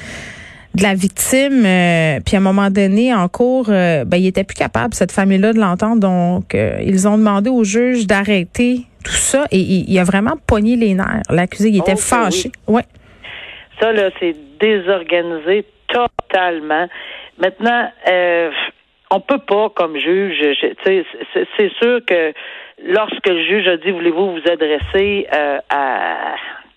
de 0.75 0.83
la 0.83 0.95
victime. 0.95 1.65
euh, 1.65 2.21
puis 2.25 2.37
à 2.37 2.39
un 2.39 2.43
moment 2.43 2.71
donné, 2.71 3.13
en 3.15 3.29
cours, 3.29 3.69
euh, 3.71 4.05
ben, 4.05 4.17
il 4.19 4.27
était 4.27 4.45
plus 4.45 4.55
capable, 4.57 4.95
cette 4.95 5.13
famille-là, 5.13 5.53
de 5.53 5.59
l'entendre. 5.59 6.01
Donc, 6.01 6.55
euh, 6.55 6.79
ils 6.85 7.09
ont 7.09 7.19
demandé 7.19 7.51
au 7.51 7.65
juge 7.65 8.07
d'arrêter 8.07 8.83
tout 9.05 9.13
ça 9.13 9.45
et 9.51 9.59
il, 9.59 9.91
il 9.91 9.99
a 9.99 10.05
vraiment 10.05 10.35
pogné 10.47 10.77
les 10.77 10.95
nerfs. 10.95 11.23
L'accusé, 11.31 11.71
il 11.71 11.79
était 11.79 11.93
Oh, 11.95 11.97
fâché. 11.97 12.51
Ouais. 12.67 12.83
Ça, 13.81 13.93
là, 13.93 14.11
c'est 14.21 14.35
désorganisé 14.61 15.65
totalement. 15.89 16.87
Maintenant, 17.39 17.89
on 19.11 19.21
peut 19.21 19.39
pas, 19.39 19.71
comme 19.75 19.97
juge, 19.97 20.37
c'est 20.85 21.73
sûr 21.81 22.01
que 22.07 22.33
lorsque 22.87 23.27
le 23.27 23.43
juge 23.45 23.67
a 23.69 23.77
dit 23.77 23.91
voulez-vous 23.91 24.33
vous 24.33 24.51
adresser 24.51 25.27
euh, 25.33 25.59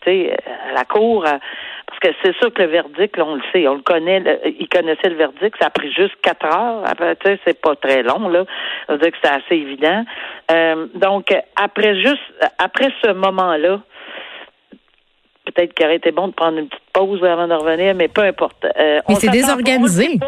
à, 0.07 0.69
à 0.69 0.73
la 0.73 0.85
cour, 0.85 1.23
parce 1.23 1.99
que 1.99 2.09
c'est 2.23 2.35
sûr 2.37 2.53
que 2.53 2.61
le 2.61 2.69
verdict, 2.69 3.19
on 3.19 3.35
le 3.35 3.41
sait, 3.51 3.67
on 3.67 3.75
le 3.75 3.81
connaît, 3.81 4.23
il 4.59 4.67
connaissait 4.69 5.09
le 5.09 5.15
verdict, 5.15 5.55
ça 5.59 5.67
a 5.67 5.69
pris 5.69 5.91
juste 5.91 6.15
quatre 6.21 6.45
heures. 6.45 6.83
Après, 6.85 7.15
tu 7.17 7.27
sais, 7.27 7.39
c'est 7.45 7.59
pas 7.59 7.75
très 7.75 8.01
long 8.01 8.29
là. 8.29 8.45
On 8.87 8.97
dire 8.97 9.11
que 9.11 9.17
c'est 9.21 9.29
assez 9.29 9.55
évident. 9.55 10.03
Euh, 10.51 10.87
donc 10.95 11.33
après 11.55 11.95
juste 11.99 12.21
après 12.57 12.89
ce 13.03 13.11
moment-là, 13.11 13.81
peut-être 15.45 15.73
qu'il 15.73 15.85
aurait 15.85 15.97
été 15.97 16.11
bon 16.11 16.29
de 16.29 16.33
prendre 16.33 16.57
une 16.57 16.67
petite 16.67 16.83
pause 16.93 17.23
avant 17.23 17.47
de 17.47 17.53
revenir, 17.53 17.95
mais 17.95 18.07
peu 18.07 18.21
importe. 18.21 18.65
Euh, 18.65 18.99
mais 19.07 19.15
c'est 19.15 19.29
désorganisé 19.29 20.19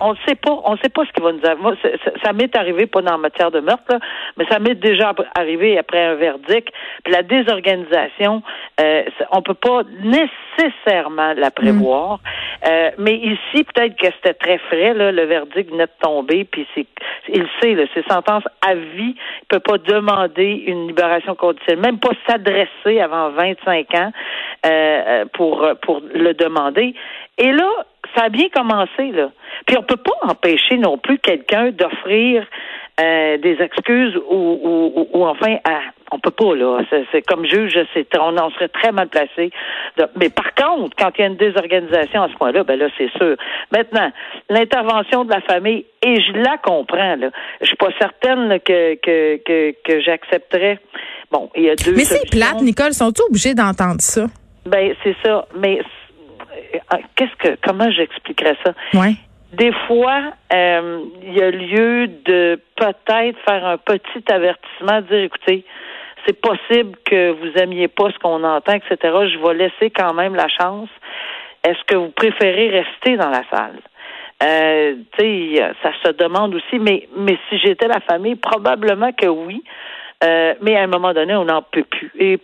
on 0.00 0.12
ne 0.12 0.18
sait 0.26 0.34
pas, 0.34 0.60
on 0.64 0.76
sait 0.76 0.88
pas 0.88 1.04
ce 1.04 1.12
qui 1.12 1.20
va 1.20 1.32
nous 1.32 1.44
arriver. 1.44 1.62
Moi, 1.62 1.74
ça, 2.22 2.32
m'est 2.32 2.54
arrivé 2.56 2.86
pas 2.86 3.02
dans 3.02 3.12
la 3.12 3.18
matière 3.18 3.50
de 3.50 3.60
meurtre, 3.60 3.98
mais 4.36 4.46
ça 4.48 4.58
m'est 4.58 4.74
déjà 4.74 5.12
arrivé 5.34 5.78
après 5.78 6.04
un 6.04 6.14
verdict. 6.14 6.72
Puis 7.04 7.12
la 7.12 7.22
désorganisation, 7.22 8.42
euh, 8.80 9.04
on 9.32 9.42
peut 9.42 9.54
pas 9.54 9.82
nécessairement 10.00 11.34
la 11.34 11.50
prévoir. 11.50 12.18
Mm. 12.18 12.68
Euh, 12.68 12.90
mais 12.98 13.14
ici, 13.16 13.64
peut-être 13.64 13.96
que 13.96 14.06
c'était 14.16 14.34
très 14.34 14.58
frais, 14.58 14.94
là, 14.94 15.12
le 15.12 15.24
verdict 15.24 15.70
venait 15.70 15.86
de 15.86 15.90
tomber, 16.00 16.44
puis 16.44 16.66
c'est, 16.74 16.86
il 17.28 17.46
sait, 17.60 17.74
là, 17.74 17.84
c'est 17.94 18.06
sentence 18.08 18.44
à 18.66 18.74
vie. 18.74 19.14
Il 19.16 19.46
peut 19.48 19.60
pas 19.60 19.78
demander 19.78 20.64
une 20.66 20.88
libération 20.88 21.34
conditionnelle, 21.34 21.84
même 21.84 21.98
pas 21.98 22.12
s'adresser 22.26 23.00
avant 23.00 23.30
25 23.30 23.94
ans 23.94 24.12
euh, 24.66 24.68
euh, 24.68 25.24
pour 25.32 25.66
pour 25.82 26.02
le 26.14 26.32
demander. 26.34 26.94
Et 27.38 27.52
là, 27.52 27.70
ça 28.14 28.24
a 28.24 28.28
bien 28.28 28.48
commencé, 28.48 29.12
là. 29.12 29.30
Puis 29.66 29.76
on 29.76 29.82
peut 29.82 29.96
pas 29.96 30.16
empêcher 30.22 30.76
non 30.76 30.98
plus 30.98 31.18
quelqu'un 31.18 31.70
d'offrir 31.70 32.46
euh, 33.00 33.36
des 33.38 33.56
excuses 33.60 34.16
ou, 34.28 34.60
ou, 34.62 35.08
ou, 35.12 35.24
enfin 35.24 35.56
à, 35.64 35.80
on 36.10 36.18
peut 36.18 36.30
pas 36.30 36.54
là. 36.54 36.80
C'est 37.12 37.22
comme 37.22 37.44
juge, 37.44 37.78
c'est 37.94 38.08
on 38.18 38.36
en 38.36 38.50
serait 38.50 38.68
très 38.68 38.92
mal 38.92 39.08
placé. 39.08 39.50
Mais 40.16 40.30
par 40.30 40.54
contre, 40.54 40.96
quand 40.96 41.10
il 41.16 41.20
y 41.20 41.24
a 41.24 41.26
une 41.28 41.36
désorganisation 41.36 42.22
à 42.22 42.28
ce 42.28 42.34
point-là, 42.34 42.64
ben 42.64 42.78
là 42.78 42.88
c'est 42.96 43.10
sûr. 43.16 43.36
Maintenant, 43.72 44.10
l'intervention 44.48 45.24
de 45.24 45.32
la 45.32 45.40
famille 45.42 45.84
et 46.02 46.20
je 46.20 46.32
la 46.32 46.56
comprends 46.58 47.16
là. 47.16 47.30
Je 47.60 47.66
suis 47.66 47.76
pas 47.76 47.90
certaine 47.98 48.58
que 48.60 48.94
que 48.96 49.36
que, 49.44 49.74
que 49.84 50.00
j'accepterais. 50.00 50.78
Bon, 51.30 51.50
il 51.54 51.64
y 51.64 51.70
a 51.70 51.76
deux. 51.76 51.92
Mais 51.94 52.04
c'est 52.04 52.28
plate, 52.30 52.62
Nicole. 52.62 52.92
Sont-ils 52.94 53.22
obligés 53.28 53.54
d'entendre 53.54 54.00
ça? 54.00 54.26
Ben 54.66 54.94
c'est 55.04 55.16
ça. 55.24 55.46
Mais 55.56 55.80
qu'est-ce 57.16 57.36
que 57.36 57.58
comment 57.62 57.90
j'expliquerais 57.90 58.56
ça? 58.64 58.72
Ouais. 58.94 59.14
Des 59.52 59.72
fois, 59.86 60.32
euh, 60.52 61.04
il 61.22 61.32
y 61.32 61.42
a 61.42 61.50
lieu 61.50 62.06
de 62.06 62.60
peut-être 62.76 63.38
faire 63.48 63.64
un 63.64 63.78
petit 63.78 64.22
avertissement, 64.30 65.00
dire 65.02 65.24
écoutez, 65.24 65.64
c'est 66.26 66.38
possible 66.38 66.98
que 67.04 67.30
vous 67.30 67.58
aimiez 67.58 67.88
pas 67.88 68.10
ce 68.10 68.18
qu'on 68.18 68.44
entend, 68.44 68.74
etc. 68.74 68.96
Je 69.02 69.38
vais 69.38 69.54
laisser 69.54 69.90
quand 69.90 70.12
même 70.12 70.34
la 70.34 70.48
chance. 70.48 70.90
Est-ce 71.64 71.82
que 71.86 71.96
vous 71.96 72.10
préférez 72.10 72.68
rester 72.68 73.16
dans 73.16 73.30
la 73.30 73.42
salle? 73.50 73.80
Euh, 74.42 74.94
ça 75.82 75.92
se 76.04 76.12
demande 76.12 76.54
aussi, 76.54 76.78
mais, 76.78 77.08
mais 77.16 77.38
si 77.48 77.58
j'étais 77.58 77.88
la 77.88 78.00
famille, 78.00 78.36
probablement 78.36 79.12
que 79.12 79.26
oui. 79.26 79.64
Euh, 80.24 80.54
mais 80.62 80.76
à 80.76 80.82
un 80.82 80.88
moment 80.88 81.14
donné, 81.14 81.34
on 81.36 81.44
n'en 81.44 81.62
peut 81.62 81.84
plus. 81.84 82.10
Et 82.18 82.40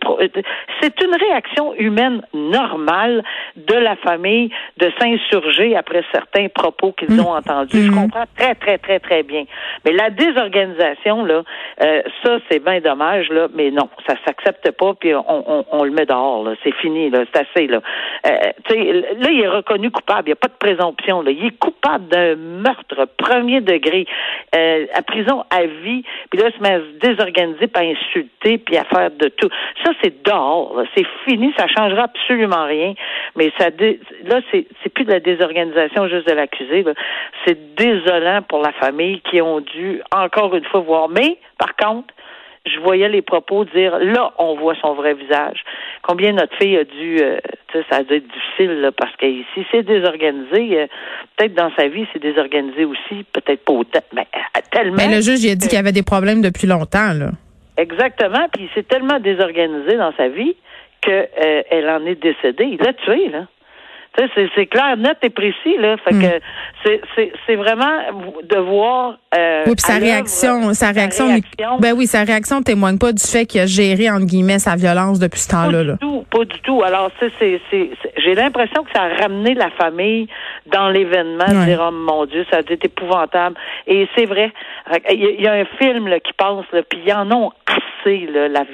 c'est 0.81 1.01
une 1.01 1.13
réaction 1.13 1.73
humaine 1.75 2.21
normale 2.33 3.21
de 3.57 3.75
la 3.75 3.97
famille 3.97 4.49
de 4.77 4.89
s'insurger 4.97 5.75
après 5.75 6.01
certains 6.13 6.47
propos 6.47 6.93
qu'ils 6.93 7.19
ont 7.19 7.33
entendus. 7.35 7.83
Je 7.83 7.91
mm-hmm. 7.91 8.01
comprends 8.03 8.23
très, 8.37 8.55
très, 8.55 8.77
très, 8.77 8.99
très 8.99 9.23
bien. 9.23 9.43
Mais 9.83 9.91
la 9.91 10.09
désorganisation, 10.09 11.25
là, 11.25 11.43
euh, 11.81 12.01
ça, 12.23 12.37
c'est 12.49 12.63
bien 12.63 12.79
dommage, 12.79 13.29
là, 13.29 13.47
mais 13.53 13.71
non, 13.71 13.89
ça 14.07 14.15
s'accepte 14.25 14.71
pas, 14.71 14.93
puis 14.93 15.13
on, 15.13 15.65
on, 15.69 15.83
le 15.83 15.91
met 15.91 16.05
dehors, 16.05 16.45
là. 16.45 16.53
C'est 16.63 16.75
fini, 16.75 17.09
là. 17.09 17.25
C'est 17.33 17.41
assez, 17.41 17.67
là. 17.67 17.81
Euh, 18.25 18.29
là, 18.69 19.29
il 19.29 19.41
est 19.41 19.49
reconnu 19.49 19.91
coupable. 19.91 20.23
Il 20.27 20.29
n'y 20.29 20.33
a 20.33 20.37
pas 20.37 20.47
de 20.47 20.57
présomption, 20.57 21.21
là. 21.21 21.31
Il 21.31 21.45
est 21.45 21.59
coupable 21.59 22.07
d'un 22.07 22.35
meurtre 22.35 23.05
premier 23.17 23.59
degré, 23.59 24.07
euh, 24.55 24.85
à 24.93 25.01
prison 25.01 25.43
à 25.49 25.63
vie, 25.65 26.03
puis 26.29 26.39
là, 26.39 26.49
il 26.49 26.57
se 26.57 26.61
met 26.61 26.75
à 26.75 26.79
se 26.79 26.99
désorganiser 26.99 27.64
pas 27.67 27.81
insulter, 27.81 28.57
puis 28.57 28.77
à 28.77 28.83
faire 28.85 29.11
de 29.11 29.27
tout. 29.29 29.49
Ça, 29.83 29.91
c'est 30.03 30.23
dehors. 30.23 30.81
C'est 30.95 31.05
fini. 31.25 31.53
Ça 31.57 31.67
changera 31.67 32.03
absolument 32.03 32.65
rien. 32.65 32.93
Mais 33.35 33.51
ça, 33.57 33.69
là, 33.69 34.41
c'est, 34.51 34.67
c'est 34.83 34.89
plus 34.89 35.05
de 35.05 35.11
la 35.11 35.19
désorganisation 35.19 36.07
juste 36.07 36.27
de 36.27 36.33
l'accusé. 36.33 36.85
C'est 37.45 37.75
désolant 37.75 38.41
pour 38.43 38.61
la 38.61 38.71
famille 38.73 39.21
qui 39.21 39.41
ont 39.41 39.59
dû 39.59 40.01
encore 40.13 40.55
une 40.55 40.65
fois 40.65 40.81
voir. 40.81 41.09
Mais, 41.09 41.37
par 41.57 41.75
contre, 41.75 42.13
je 42.65 42.79
voyais 42.79 43.09
les 43.09 43.21
propos 43.21 43.65
dire 43.65 43.97
là, 43.99 44.33
on 44.37 44.55
voit 44.55 44.75
son 44.81 44.93
vrai 44.93 45.13
visage. 45.13 45.63
Combien 46.01 46.33
notre 46.33 46.55
fille 46.57 46.77
a 46.77 46.83
dû, 46.83 47.19
euh, 47.21 47.37
tu 47.71 47.77
sais, 47.77 47.85
ça 47.89 47.97
a 47.97 48.03
dû 48.03 48.15
être 48.15 48.27
difficile 48.27 48.91
parce 48.97 49.15
que 49.17 49.25
si 49.53 49.65
c'est 49.71 49.83
désorganisé, 49.83 50.81
euh, 50.81 50.87
peut-être 51.37 51.53
dans 51.53 51.71
sa 51.77 51.87
vie 51.87 52.07
c'est 52.13 52.21
désorganisé 52.21 52.85
aussi, 52.85 53.23
peut-être 53.33 53.63
pas 53.63 53.73
autant, 53.73 54.03
mais 54.13 54.27
euh, 54.35 54.59
tellement. 54.71 54.95
Mais 54.97 55.13
le 55.13 55.21
juge 55.21 55.43
il 55.43 55.51
a 55.51 55.55
dit 55.55 55.67
qu'il 55.67 55.77
y 55.77 55.79
avait 55.79 55.91
des 55.91 56.03
problèmes 56.03 56.41
depuis 56.41 56.67
longtemps 56.67 57.13
là. 57.13 57.31
Exactement. 57.77 58.47
Puis 58.53 58.63
il 58.63 58.69
s'est 58.73 58.87
tellement 58.87 59.19
désorganisé 59.19 59.97
dans 59.97 60.13
sa 60.15 60.27
vie 60.29 60.55
qu'elle 61.01 61.29
euh, 61.73 61.97
en 61.97 62.05
est 62.05 62.21
décédée. 62.21 62.65
Il 62.65 62.77
l'a 62.77 62.93
tué, 62.93 63.29
là. 63.29 63.45
C'est 64.55 64.65
clair, 64.67 64.95
net 64.97 65.17
et 65.23 65.29
précis, 65.29 65.75
là. 65.77 65.97
Fait 65.97 66.13
hmm. 66.13 66.21
que 66.21 67.31
c'est 67.45 67.55
vraiment 67.55 67.97
de 68.43 68.57
voir. 68.57 69.17
Euh, 69.37 69.63
oui, 69.67 69.73
puis 69.75 69.81
sa 69.81 69.97
réaction, 69.97 70.73
sa 70.73 70.91
réaction, 70.91 71.27
ben 71.79 71.93
oui, 71.93 72.07
sa 72.07 72.23
réaction 72.23 72.61
témoigne 72.61 72.97
pas 72.97 73.11
du 73.11 73.21
fait 73.21 73.45
qu'il 73.45 73.59
a 73.59 73.65
géré 73.65 74.09
entre 74.09 74.25
guillemets 74.25 74.59
sa 74.59 74.77
violence 74.77 75.19
depuis 75.19 75.41
ce 75.41 75.49
temps-là. 75.49 75.83
Pas 75.83 75.91
du 75.91 75.97
tout, 75.97 76.25
pas 76.31 76.45
du 76.45 76.59
tout. 76.61 76.81
Alors, 76.83 77.11
c'est, 77.19 77.59
j'ai 78.17 78.35
l'impression 78.35 78.83
que 78.83 78.91
ça 78.95 79.03
a 79.03 79.21
ramené 79.21 79.53
la 79.53 79.69
famille 79.71 80.27
dans 80.67 80.89
l'événement. 80.89 81.45
Ouais. 81.47 81.65
Dire, 81.65 81.85
oh 81.87 81.91
mon 81.91 82.25
Dieu, 82.25 82.45
ça 82.49 82.57
a 82.57 82.59
été 82.61 82.77
épouvantable. 82.85 83.55
Et 83.87 84.07
c'est 84.15 84.25
vrai. 84.25 84.51
Il 85.11 85.41
y, 85.41 85.47
a 85.47 85.53
un 85.53 85.65
film 85.79 86.07
là, 86.07 86.19
qui 86.19 86.33
passe, 86.33 86.65
puis 86.89 86.99
il 86.99 87.09
y 87.09 87.13
en 87.13 87.29
a 87.31 87.49
assez 87.67 87.94
là, 88.09 88.47
la, 88.47 88.65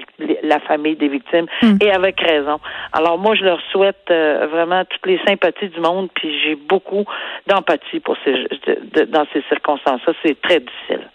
la 0.43 0.59
famille 0.59 0.95
des 0.95 1.07
victimes, 1.07 1.45
hmm. 1.61 1.77
et 1.81 1.91
avec 1.91 2.19
raison. 2.19 2.59
Alors 2.93 3.17
moi, 3.17 3.35
je 3.35 3.43
leur 3.43 3.59
souhaite 3.71 4.09
euh, 4.09 4.47
vraiment 4.51 4.83
toutes 4.85 5.05
les 5.05 5.19
sympathie 5.25 5.69
du 5.69 5.79
monde, 5.79 6.09
puis 6.13 6.29
j'ai 6.43 6.55
beaucoup 6.55 7.05
d'empathie 7.47 7.99
pour 7.99 8.15
ces, 8.23 8.33
dans 9.05 9.25
ces 9.33 9.41
circonstances-là. 9.49 10.13
C'est 10.23 10.39
très 10.41 10.59
difficile. 10.59 11.07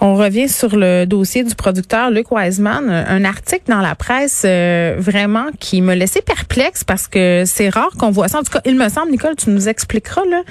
On 0.00 0.14
revient 0.14 0.48
sur 0.48 0.76
le 0.76 1.06
dossier 1.06 1.42
du 1.42 1.56
producteur 1.56 2.10
Luc 2.10 2.30
Wiseman, 2.30 2.88
un 2.88 3.24
article 3.24 3.64
dans 3.66 3.80
la 3.80 3.96
presse 3.96 4.44
euh, 4.46 4.94
vraiment 4.96 5.46
qui 5.58 5.82
me 5.82 5.94
laissait 5.94 6.22
perplexe 6.22 6.84
parce 6.84 7.08
que 7.08 7.42
c'est 7.46 7.68
rare 7.68 7.90
qu'on 7.98 8.10
voit 8.10 8.28
ça. 8.28 8.38
En 8.38 8.42
tout 8.42 8.52
cas, 8.52 8.60
il 8.64 8.76
me 8.76 8.88
semble, 8.88 9.10
Nicole, 9.10 9.34
tu 9.34 9.50
nous 9.50 9.68
expliqueras 9.68 10.24
là. 10.24 10.42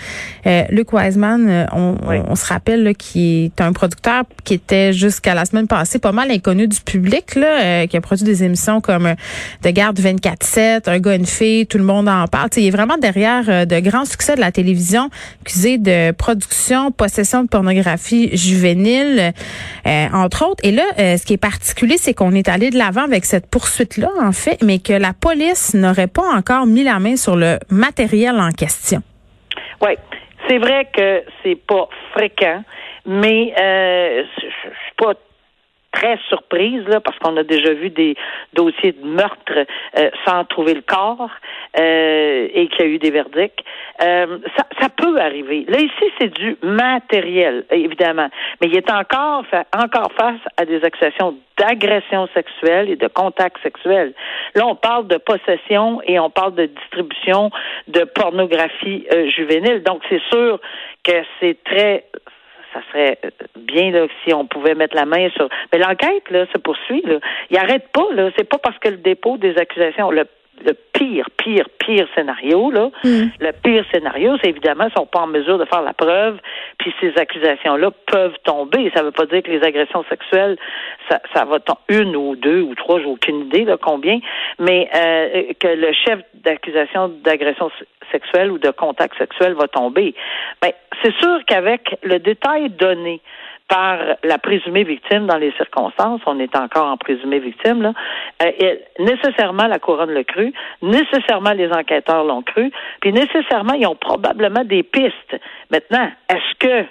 Euh, 0.47 0.63
Luc 0.69 0.91
Wiseman, 0.91 1.65
on, 1.71 2.35
se 2.35 2.45
rappelle 2.45 2.93
qui 2.97 3.45
est 3.45 3.61
un 3.61 3.71
producteur 3.71 4.23
qui 4.43 4.53
était 4.53 4.91
jusqu'à 4.91 5.33
la 5.33 5.45
semaine 5.45 5.67
passée 5.67 5.99
pas 5.99 6.11
mal 6.11 6.29
inconnu 6.29 6.67
du 6.67 6.79
public 6.91 7.35
là, 7.35 7.85
qui 7.87 7.97
a 7.97 8.01
produit 8.01 8.25
des 8.25 8.43
émissions 8.43 8.81
comme 8.81 9.13
De 9.63 9.69
garde 9.69 9.99
24/7, 9.99 10.87
Un 10.87 10.99
gars 10.99 11.15
une 11.15 11.25
fille, 11.25 11.67
tout 11.67 11.77
le 11.77 11.83
monde 11.83 12.09
en 12.09 12.27
parle. 12.27 12.49
il 12.57 12.67
est 12.67 12.71
vraiment 12.71 12.97
derrière 12.97 13.67
de 13.67 13.79
grands 13.79 14.05
succès 14.05 14.35
de 14.35 14.41
la 14.41 14.51
télévision, 14.51 15.09
accusé 15.41 15.77
de 15.77 16.11
production, 16.11 16.91
possession 16.91 17.43
de 17.43 17.49
pornographie 17.49 18.35
juvénile. 18.35 19.33
Euh, 19.85 20.07
entre 20.13 20.45
autres. 20.45 20.63
Et 20.63 20.71
là, 20.71 20.83
euh, 20.99 21.17
ce 21.17 21.25
qui 21.25 21.33
est 21.33 21.41
particulier, 21.41 21.97
c'est 21.97 22.13
qu'on 22.13 22.33
est 22.33 22.49
allé 22.49 22.69
de 22.69 22.77
l'avant 22.77 23.03
avec 23.03 23.25
cette 23.25 23.49
poursuite-là, 23.49 24.09
en 24.19 24.31
fait, 24.31 24.61
mais 24.63 24.79
que 24.79 24.93
la 24.93 25.13
police 25.13 25.73
n'aurait 25.73 26.07
pas 26.07 26.27
encore 26.35 26.65
mis 26.65 26.83
la 26.83 26.99
main 26.99 27.15
sur 27.15 27.35
le 27.35 27.57
matériel 27.69 28.35
en 28.39 28.51
question. 28.51 29.01
Oui, 29.81 29.91
c'est 30.47 30.57
vrai 30.57 30.87
que 30.95 31.23
c'est 31.43 31.55
pas 31.55 31.87
fréquent, 32.11 32.63
mais 33.05 33.53
euh, 33.59 34.23
je 34.35 34.41
suis 34.41 34.95
pas 34.97 35.13
très 35.97 36.19
surprise 36.29 36.87
là, 36.87 36.99
parce 36.99 37.17
qu'on 37.19 37.35
a 37.37 37.43
déjà 37.43 37.73
vu 37.73 37.89
des 37.89 38.15
dossiers 38.53 38.91
de 38.91 39.05
meurtre 39.05 39.65
euh, 39.97 40.09
sans 40.25 40.45
trouver 40.45 40.75
le 40.75 40.81
corps 40.81 41.29
euh, 41.79 42.47
et 42.53 42.67
qu'il 42.67 42.85
y 42.85 42.89
a 42.89 42.91
eu 42.91 42.99
des 42.99 43.11
verdicts. 43.11 43.63
Euh, 44.03 44.37
ça, 44.55 44.65
ça, 44.79 44.89
peut 44.89 45.19
arriver. 45.19 45.65
Là 45.67 45.79
ici, 45.79 46.05
c'est 46.19 46.33
du 46.33 46.57
matériel, 46.61 47.65
évidemment, 47.71 48.29
mais 48.61 48.67
il 48.67 48.75
est 48.75 48.91
encore 48.91 49.43
encore 49.75 50.11
face 50.17 50.39
à 50.57 50.65
des 50.65 50.83
accusations 50.83 51.35
d'agression 51.57 52.27
sexuelle 52.35 52.89
et 52.89 52.95
de 52.95 53.07
contact 53.07 53.57
sexuel. 53.63 54.13
Là, 54.53 54.67
on 54.67 54.75
parle 54.75 55.07
de 55.07 55.17
possession 55.17 56.01
et 56.05 56.19
on 56.19 56.29
parle 56.29 56.53
de 56.53 56.67
distribution 56.67 57.49
de 57.87 58.03
pornographie 58.03 59.07
juvénile. 59.35 59.81
Donc, 59.81 60.03
c'est 60.07 60.21
sûr 60.31 60.59
que 61.03 61.23
c'est 61.39 61.57
très 61.63 62.05
ça 62.73 62.81
serait 62.91 63.19
bien 63.55 63.91
là, 63.91 64.07
si 64.23 64.33
on 64.33 64.45
pouvait 64.45 64.75
mettre 64.75 64.95
la 64.95 65.05
main 65.05 65.29
sur. 65.31 65.49
Mais 65.71 65.79
l'enquête 65.79 66.29
là 66.29 66.45
se 66.51 66.57
poursuit. 66.57 67.01
Là. 67.05 67.19
Il 67.49 67.57
arrête 67.57 67.87
pas. 67.91 68.07
Là. 68.11 68.29
C'est 68.37 68.47
pas 68.47 68.57
parce 68.57 68.77
que 68.79 68.89
le 68.89 68.97
dépôt 68.97 69.37
des 69.37 69.57
accusations, 69.57 70.11
le 70.11 70.25
le 70.65 70.73
pire, 70.93 71.25
pire, 71.37 71.67
pire 71.79 72.07
scénario, 72.15 72.71
là. 72.71 72.89
Mm. 73.03 73.27
Le 73.39 73.51
pire 73.63 73.85
scénario, 73.93 74.37
c'est 74.41 74.49
évidemment, 74.49 74.87
ils 74.89 74.97
sont 74.97 75.05
pas 75.05 75.21
en 75.21 75.27
mesure 75.27 75.57
de 75.57 75.65
faire 75.65 75.81
la 75.81 75.93
preuve, 75.93 76.39
puis 76.79 76.93
ces 76.99 77.13
accusations-là 77.17 77.91
peuvent 78.07 78.35
tomber. 78.43 78.91
Ça 78.95 79.03
veut 79.03 79.11
pas 79.11 79.25
dire 79.25 79.43
que 79.43 79.51
les 79.51 79.63
agressions 79.63 80.03
sexuelles, 80.09 80.57
ça, 81.09 81.21
ça 81.33 81.45
va 81.45 81.59
tomber 81.59 81.79
une 81.89 82.15
ou 82.15 82.35
deux 82.35 82.61
ou 82.61 82.75
trois, 82.75 82.99
j'ai 82.99 83.05
aucune 83.05 83.41
idée 83.41 83.65
de 83.65 83.75
combien, 83.75 84.19
mais 84.59 84.89
euh, 84.95 85.53
que 85.59 85.67
le 85.67 85.93
chef 85.93 86.19
d'accusation 86.33 87.09
d'agression 87.23 87.69
sexuelle 88.11 88.51
ou 88.51 88.57
de 88.57 88.71
contact 88.71 89.17
sexuel 89.17 89.53
va 89.53 89.67
tomber. 89.67 90.15
Ben, 90.61 90.71
c'est 91.03 91.13
sûr 91.15 91.39
qu'avec 91.45 91.95
le 92.03 92.19
détail 92.19 92.69
donné 92.69 93.21
par 93.67 93.97
la 94.23 94.37
présumée 94.37 94.83
victime 94.83 95.27
dans 95.27 95.37
les 95.37 95.51
circonstances, 95.53 96.21
on 96.25 96.39
est 96.39 96.55
encore 96.55 96.87
en 96.87 96.97
présumée 96.97 97.39
victime, 97.39 97.81
là, 97.81 97.93
euh, 98.43 98.75
nécessairement 98.99 99.67
la 99.67 99.79
couronne 99.79 100.11
le 100.11 100.23
cru, 100.23 100.53
nécessairement 100.81 101.51
les 101.51 101.71
enquêteurs 101.71 102.23
l'ont 102.23 102.43
cru, 102.43 102.71
puis 103.01 103.11
nécessairement 103.11 103.73
ils 103.73 103.87
ont 103.87 103.95
probablement 103.95 104.63
des 104.63 104.83
pistes. 104.83 105.35
Maintenant, 105.69 106.09
est-ce 106.29 106.59
que 106.59 106.87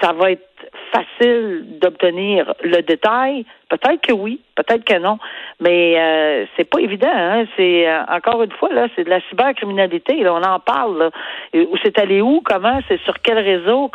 ça 0.00 0.12
va 0.12 0.30
être 0.32 0.45
facile 0.92 1.78
d'obtenir 1.80 2.54
le 2.62 2.82
détail? 2.82 3.44
Peut-être 3.68 4.00
que 4.00 4.12
oui, 4.12 4.40
peut-être 4.54 4.84
que 4.84 4.98
non, 4.98 5.18
mais 5.60 5.98
euh, 5.98 6.46
c'est 6.56 6.64
pas 6.64 6.78
évident. 6.78 7.10
Hein? 7.12 7.46
C'est 7.56 7.88
euh, 7.88 8.02
encore 8.08 8.42
une 8.42 8.52
fois 8.52 8.72
là, 8.72 8.86
c'est 8.94 9.04
de 9.04 9.10
la 9.10 9.20
cybercriminalité. 9.28 10.22
Là, 10.22 10.34
on 10.34 10.42
en 10.42 10.60
parle. 10.60 10.98
Là. 10.98 11.10
Où 11.54 11.76
c'est 11.82 11.98
allé 11.98 12.20
où 12.20 12.42
Comment 12.44 12.78
C'est 12.88 13.00
sur 13.02 13.14
quel 13.22 13.38
réseau 13.38 13.90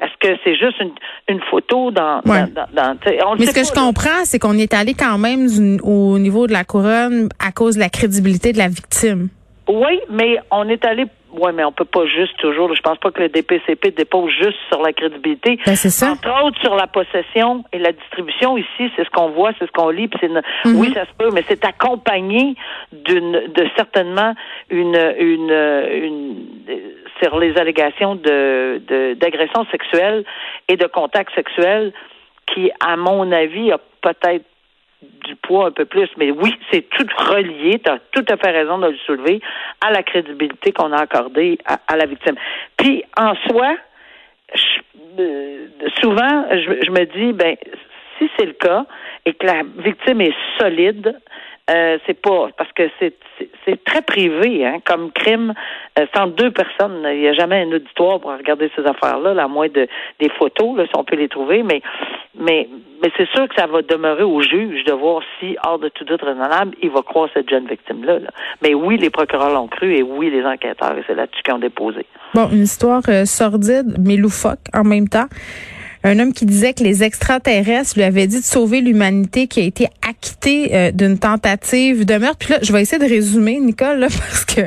Est-ce 0.00 0.16
que 0.20 0.38
c'est 0.44 0.54
juste 0.56 0.80
une, 0.80 0.92
une 1.28 1.40
photo 1.50 1.90
dans, 1.90 2.20
dans, 2.24 2.48
dans, 2.72 2.96
Mais 3.36 3.46
ce 3.46 3.54
que 3.54 3.64
je 3.64 3.72
comprends, 3.72 4.24
c'est 4.24 4.38
qu'on 4.38 4.58
est 4.58 4.74
allé 4.74 4.94
quand 4.94 5.18
même 5.18 5.48
au 5.82 6.18
niveau 6.18 6.46
de 6.46 6.52
la 6.52 6.64
couronne 6.64 7.28
à 7.44 7.50
cause 7.50 7.74
de 7.74 7.80
la 7.80 7.88
crédibilité 7.88 8.52
de 8.52 8.58
la 8.58 8.68
victime. 8.68 9.28
Oui, 9.68 10.00
mais 10.08 10.38
on 10.52 10.68
est 10.68 10.84
allé 10.84 11.06
oui, 11.38 11.52
mais 11.54 11.64
on 11.64 11.72
peut 11.72 11.84
pas 11.84 12.06
juste 12.06 12.36
toujours. 12.38 12.74
Je 12.74 12.80
pense 12.80 12.98
pas 12.98 13.10
que 13.10 13.22
le 13.22 13.28
DPCP 13.28 13.90
dépose 13.90 14.30
juste 14.30 14.58
sur 14.68 14.82
la 14.82 14.92
crédibilité. 14.92 15.58
Ben, 15.66 15.76
c'est 15.76 15.90
ça. 15.90 16.12
Entre 16.12 16.44
autres 16.44 16.60
sur 16.60 16.74
la 16.74 16.86
possession 16.86 17.64
et 17.72 17.78
la 17.78 17.92
distribution. 17.92 18.56
Ici, 18.56 18.90
c'est 18.96 19.04
ce 19.04 19.10
qu'on 19.10 19.30
voit, 19.30 19.52
c'est 19.58 19.66
ce 19.66 19.72
qu'on 19.72 19.90
lit. 19.90 20.08
Puis 20.08 20.20
c'est 20.20 20.70
Oui, 20.70 20.92
ça 20.94 21.04
se 21.04 21.12
peut, 21.18 21.30
mais 21.32 21.44
c'est 21.46 21.64
accompagné 21.64 22.54
d'une, 22.92 23.48
de 23.48 23.68
certainement 23.76 24.34
une, 24.70 24.96
une, 25.18 25.50
une, 25.50 26.36
sur 27.22 27.38
les 27.38 27.56
allégations 27.56 28.14
de, 28.14 28.80
de 28.86 29.14
d'agression 29.14 29.64
sexuelle 29.70 30.24
et 30.68 30.76
de 30.76 30.86
contact 30.86 31.34
sexuel 31.34 31.92
qui, 32.52 32.70
à 32.80 32.96
mon 32.96 33.30
avis, 33.32 33.72
a 33.72 33.78
peut-être 34.02 34.44
du 35.02 35.36
poids 35.36 35.66
un 35.66 35.70
peu 35.70 35.84
plus, 35.84 36.08
mais 36.16 36.30
oui, 36.30 36.54
c'est 36.70 36.88
tout 36.88 37.06
relié, 37.18 37.78
tu 37.78 37.90
as 37.90 37.98
tout 38.12 38.24
à 38.28 38.36
fait 38.36 38.50
raison 38.50 38.78
de 38.78 38.88
le 38.88 38.96
soulever, 38.98 39.40
à 39.80 39.90
la 39.90 40.02
crédibilité 40.02 40.72
qu'on 40.72 40.92
a 40.92 41.02
accordée 41.02 41.58
à, 41.64 41.96
la 41.96 42.06
victime. 42.06 42.36
Puis, 42.76 43.04
en 43.16 43.34
soi, 43.48 43.76
euh, 45.18 45.66
souvent, 46.00 46.46
je, 46.50 46.90
me 46.90 47.04
dis, 47.04 47.32
ben, 47.32 47.56
si 48.18 48.30
c'est 48.38 48.46
le 48.46 48.52
cas 48.52 48.86
et 49.26 49.34
que 49.34 49.46
la 49.46 49.62
victime 49.78 50.20
est 50.22 50.34
solide, 50.58 51.18
euh, 51.68 51.98
c'est 52.06 52.20
pas 52.20 52.48
parce 52.56 52.70
que 52.72 52.84
c'est 53.00 53.14
c'est 53.64 53.82
très 53.82 54.00
privé 54.00 54.64
hein, 54.64 54.78
comme 54.84 55.10
crime 55.10 55.52
euh, 55.98 56.06
sans 56.14 56.28
deux 56.28 56.52
personnes 56.52 57.04
il 57.12 57.20
n'y 57.20 57.26
a 57.26 57.32
jamais 57.32 57.62
un 57.62 57.72
auditoire 57.72 58.20
pour 58.20 58.30
regarder 58.30 58.70
ces 58.76 58.82
affaires 58.82 59.18
là, 59.18 59.42
à 59.42 59.48
moins 59.48 59.68
de 59.68 59.88
des 60.20 60.28
photos 60.38 60.76
là, 60.76 60.84
si 60.86 60.92
on 60.96 61.02
peut 61.02 61.16
les 61.16 61.28
trouver. 61.28 61.64
Mais 61.64 61.82
mais 62.38 62.68
mais 63.02 63.10
c'est 63.16 63.28
sûr 63.30 63.48
que 63.48 63.54
ça 63.56 63.66
va 63.66 63.82
demeurer 63.82 64.22
au 64.22 64.40
juge 64.42 64.84
de 64.84 64.92
voir 64.92 65.22
si 65.40 65.56
hors 65.64 65.80
de 65.80 65.88
tout 65.88 66.04
doute 66.04 66.22
raisonnable 66.22 66.76
il 66.82 66.90
va 66.90 67.02
croire 67.02 67.28
cette 67.34 67.50
jeune 67.50 67.66
victime 67.66 68.04
là, 68.04 68.18
mais 68.62 68.74
oui 68.74 68.96
les 68.96 69.10
procureurs 69.10 69.52
l'ont 69.52 69.66
cru 69.66 69.92
et 69.92 70.04
oui 70.04 70.30
les 70.30 70.44
enquêteurs 70.44 70.96
et 70.96 71.02
c'est 71.04 71.16
là-dessus 71.16 71.42
qu'ils 71.42 71.54
ont 71.54 71.58
déposé. 71.58 72.06
Bon 72.34 72.48
une 72.52 72.62
histoire 72.62 73.02
euh, 73.08 73.24
sordide 73.24 73.96
mais 73.98 74.16
loufoque 74.16 74.66
en 74.72 74.84
même 74.84 75.08
temps 75.08 75.26
un 76.06 76.20
homme 76.20 76.32
qui 76.32 76.46
disait 76.46 76.72
que 76.72 76.84
les 76.84 77.02
extraterrestres 77.02 77.94
lui 77.96 78.04
avaient 78.04 78.28
dit 78.28 78.40
de 78.40 78.44
sauver 78.44 78.80
l'humanité 78.80 79.48
qui 79.48 79.60
a 79.60 79.64
été 79.64 79.88
acquitté 80.08 80.74
euh, 80.74 80.90
d'une 80.92 81.18
tentative 81.18 82.04
de 82.04 82.16
meurtre. 82.16 82.38
Puis 82.38 82.52
là, 82.52 82.58
je 82.62 82.72
vais 82.72 82.80
essayer 82.80 83.02
de 83.02 83.08
résumer, 83.08 83.58
Nicole, 83.58 83.98
là, 83.98 84.08
parce 84.30 84.44
que 84.44 84.60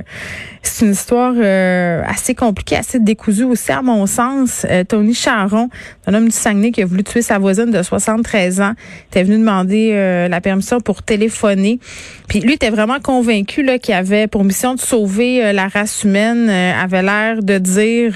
c'est 0.62 0.86
une 0.86 0.92
histoire 0.92 1.34
euh, 1.38 2.02
assez 2.06 2.36
compliquée, 2.36 2.76
assez 2.76 3.00
décousue 3.00 3.46
aussi 3.46 3.72
à 3.72 3.82
mon 3.82 4.06
sens. 4.06 4.66
Euh, 4.70 4.84
Tony 4.84 5.14
Charon, 5.14 5.70
un 6.06 6.14
homme 6.14 6.26
du 6.26 6.36
Saguenay 6.36 6.72
qui 6.72 6.82
a 6.82 6.86
voulu 6.86 7.04
tuer 7.04 7.22
sa 7.22 7.40
voisine 7.40 7.72
de 7.72 7.82
73 7.82 8.60
ans, 8.62 8.74
était 9.10 9.24
venu 9.24 9.38
demander 9.38 9.92
euh, 9.94 10.28
la 10.28 10.42
permission 10.42 10.82
pour 10.82 11.04
téléphoner. 11.04 11.80
Puis 12.28 12.42
lui 12.42 12.54
était 12.54 12.70
vraiment 12.70 13.00
convaincu 13.00 13.64
là 13.64 13.80
qu'il 13.80 13.94
avait 13.94 14.28
pour 14.28 14.44
mission 14.44 14.76
de 14.76 14.80
sauver 14.80 15.52
la 15.52 15.68
race 15.68 16.04
humaine, 16.04 16.50
avait 16.50 17.02
l'air 17.02 17.42
de 17.42 17.58
dire 17.58 18.14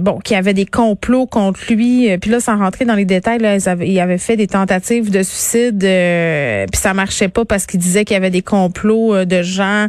bon 0.00 0.18
qu'il 0.20 0.34
y 0.34 0.38
avait 0.38 0.54
des 0.54 0.64
complots 0.64 1.26
contre 1.26 1.60
lui. 1.68 2.16
Puis 2.18 2.30
là, 2.30 2.40
sans 2.40 2.56
rentrer 2.56 2.86
dans 2.86 2.94
les 2.94 3.04
détails, 3.04 3.38
là, 3.38 3.56
il 3.84 4.00
avait 4.00 4.16
fait 4.16 4.36
des 4.36 4.46
tentatives 4.46 5.10
de 5.10 5.22
suicide, 5.22 5.78
puis 5.78 6.80
ça 6.80 6.94
marchait 6.94 7.28
pas 7.28 7.44
parce 7.44 7.66
qu'il 7.66 7.80
disait 7.80 8.06
qu'il 8.06 8.14
y 8.14 8.16
avait 8.16 8.30
des 8.30 8.40
complots 8.40 9.26
de 9.26 9.42
gens 9.42 9.88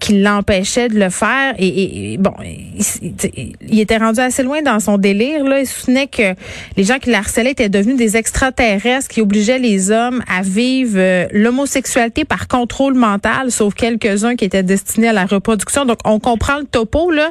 qui 0.00 0.20
l'empêchait 0.20 0.88
de 0.88 0.98
le 0.98 1.10
faire. 1.10 1.54
Et, 1.58 2.16
bon, 2.18 2.32
il, 2.42 3.78
était 3.78 3.98
rendu 3.98 4.20
assez 4.20 4.42
loin 4.42 4.62
dans 4.62 4.80
son 4.80 4.98
délire. 4.98 5.44
Là. 5.44 5.60
Il 5.60 5.66
soutenait 5.66 6.06
que 6.06 6.34
les 6.76 6.84
gens 6.84 6.98
qui 6.98 7.10
l'harcelaient 7.10 7.50
étaient 7.50 7.68
devenus 7.68 7.96
des 7.96 8.16
extraterrestres 8.16 9.08
qui 9.08 9.20
obligeaient 9.20 9.58
les 9.58 9.90
hommes 9.90 10.22
à 10.26 10.42
vivre 10.42 10.94
euh, 10.96 11.26
l'homosexualité 11.32 12.24
par 12.24 12.48
contrôle 12.48 12.94
mental, 12.94 13.50
sauf 13.50 13.74
quelques-uns 13.74 14.36
qui 14.36 14.46
étaient 14.46 14.62
destinés 14.62 15.08
à 15.08 15.12
la 15.12 15.26
reproduction. 15.26 15.84
Donc, 15.84 15.98
on 16.04 16.18
comprend 16.18 16.58
le 16.58 16.64
topo. 16.64 17.10
Là. 17.10 17.30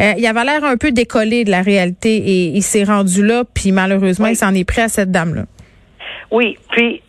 Euh, 0.00 0.12
il 0.16 0.26
avait 0.26 0.44
l'air 0.44 0.64
un 0.64 0.76
peu 0.76 0.92
décollé 0.92 1.44
de 1.44 1.50
la 1.50 1.62
réalité 1.62 2.16
et 2.16 2.46
il 2.46 2.62
s'est 2.62 2.84
rendu 2.84 3.26
là, 3.26 3.42
puis 3.52 3.72
malheureusement, 3.72 4.28
il 4.28 4.36
s'en 4.36 4.54
est 4.54 4.64
pris 4.64 4.82
à 4.82 4.88
cette 4.88 5.10
dame-là. 5.10 5.44
Oui, 6.30 6.56
puis 6.70 7.02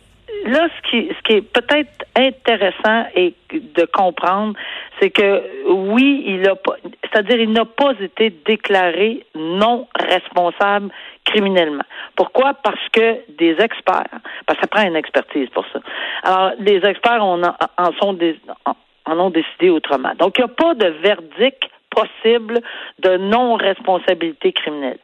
là, 0.46 0.68
ce 0.76 0.90
qui, 0.90 1.08
ce 1.08 1.22
qui 1.22 1.32
est 1.38 1.42
peut-être 1.42 1.90
intéressant 2.16 3.06
et 3.14 3.34
de 3.52 3.84
comprendre, 3.84 4.54
c'est 5.00 5.10
que 5.10 5.42
oui, 5.68 6.24
il 6.26 6.48
a 6.48 6.56
pas, 6.56 6.76
c'est-à-dire 7.02 7.40
il 7.40 7.52
n'a 7.52 7.64
pas 7.64 7.92
été 8.00 8.30
déclaré 8.30 9.24
non 9.34 9.86
responsable 9.98 10.90
criminellement. 11.24 11.84
Pourquoi? 12.16 12.54
Parce 12.54 12.88
que 12.92 13.18
des 13.36 13.56
experts, 13.60 14.06
parce 14.46 14.60
ça 14.60 14.66
prend 14.66 14.86
une 14.86 14.96
expertise 14.96 15.48
pour 15.50 15.64
ça. 15.72 15.80
Alors, 16.22 16.52
les 16.58 16.84
experts 16.84 17.22
en, 17.22 17.42
en 17.42 17.92
sont 18.00 18.14
des, 18.14 18.38
en 19.06 19.18
ont 19.18 19.30
décidé 19.30 19.70
autrement. 19.70 20.12
Donc, 20.18 20.38
il 20.38 20.44
n'y 20.44 20.50
a 20.50 20.54
pas 20.54 20.74
de 20.74 20.86
verdict 21.02 21.64
possible 21.90 22.60
de 22.98 23.16
non-responsabilité 23.16 24.52
criminelle. 24.52 24.98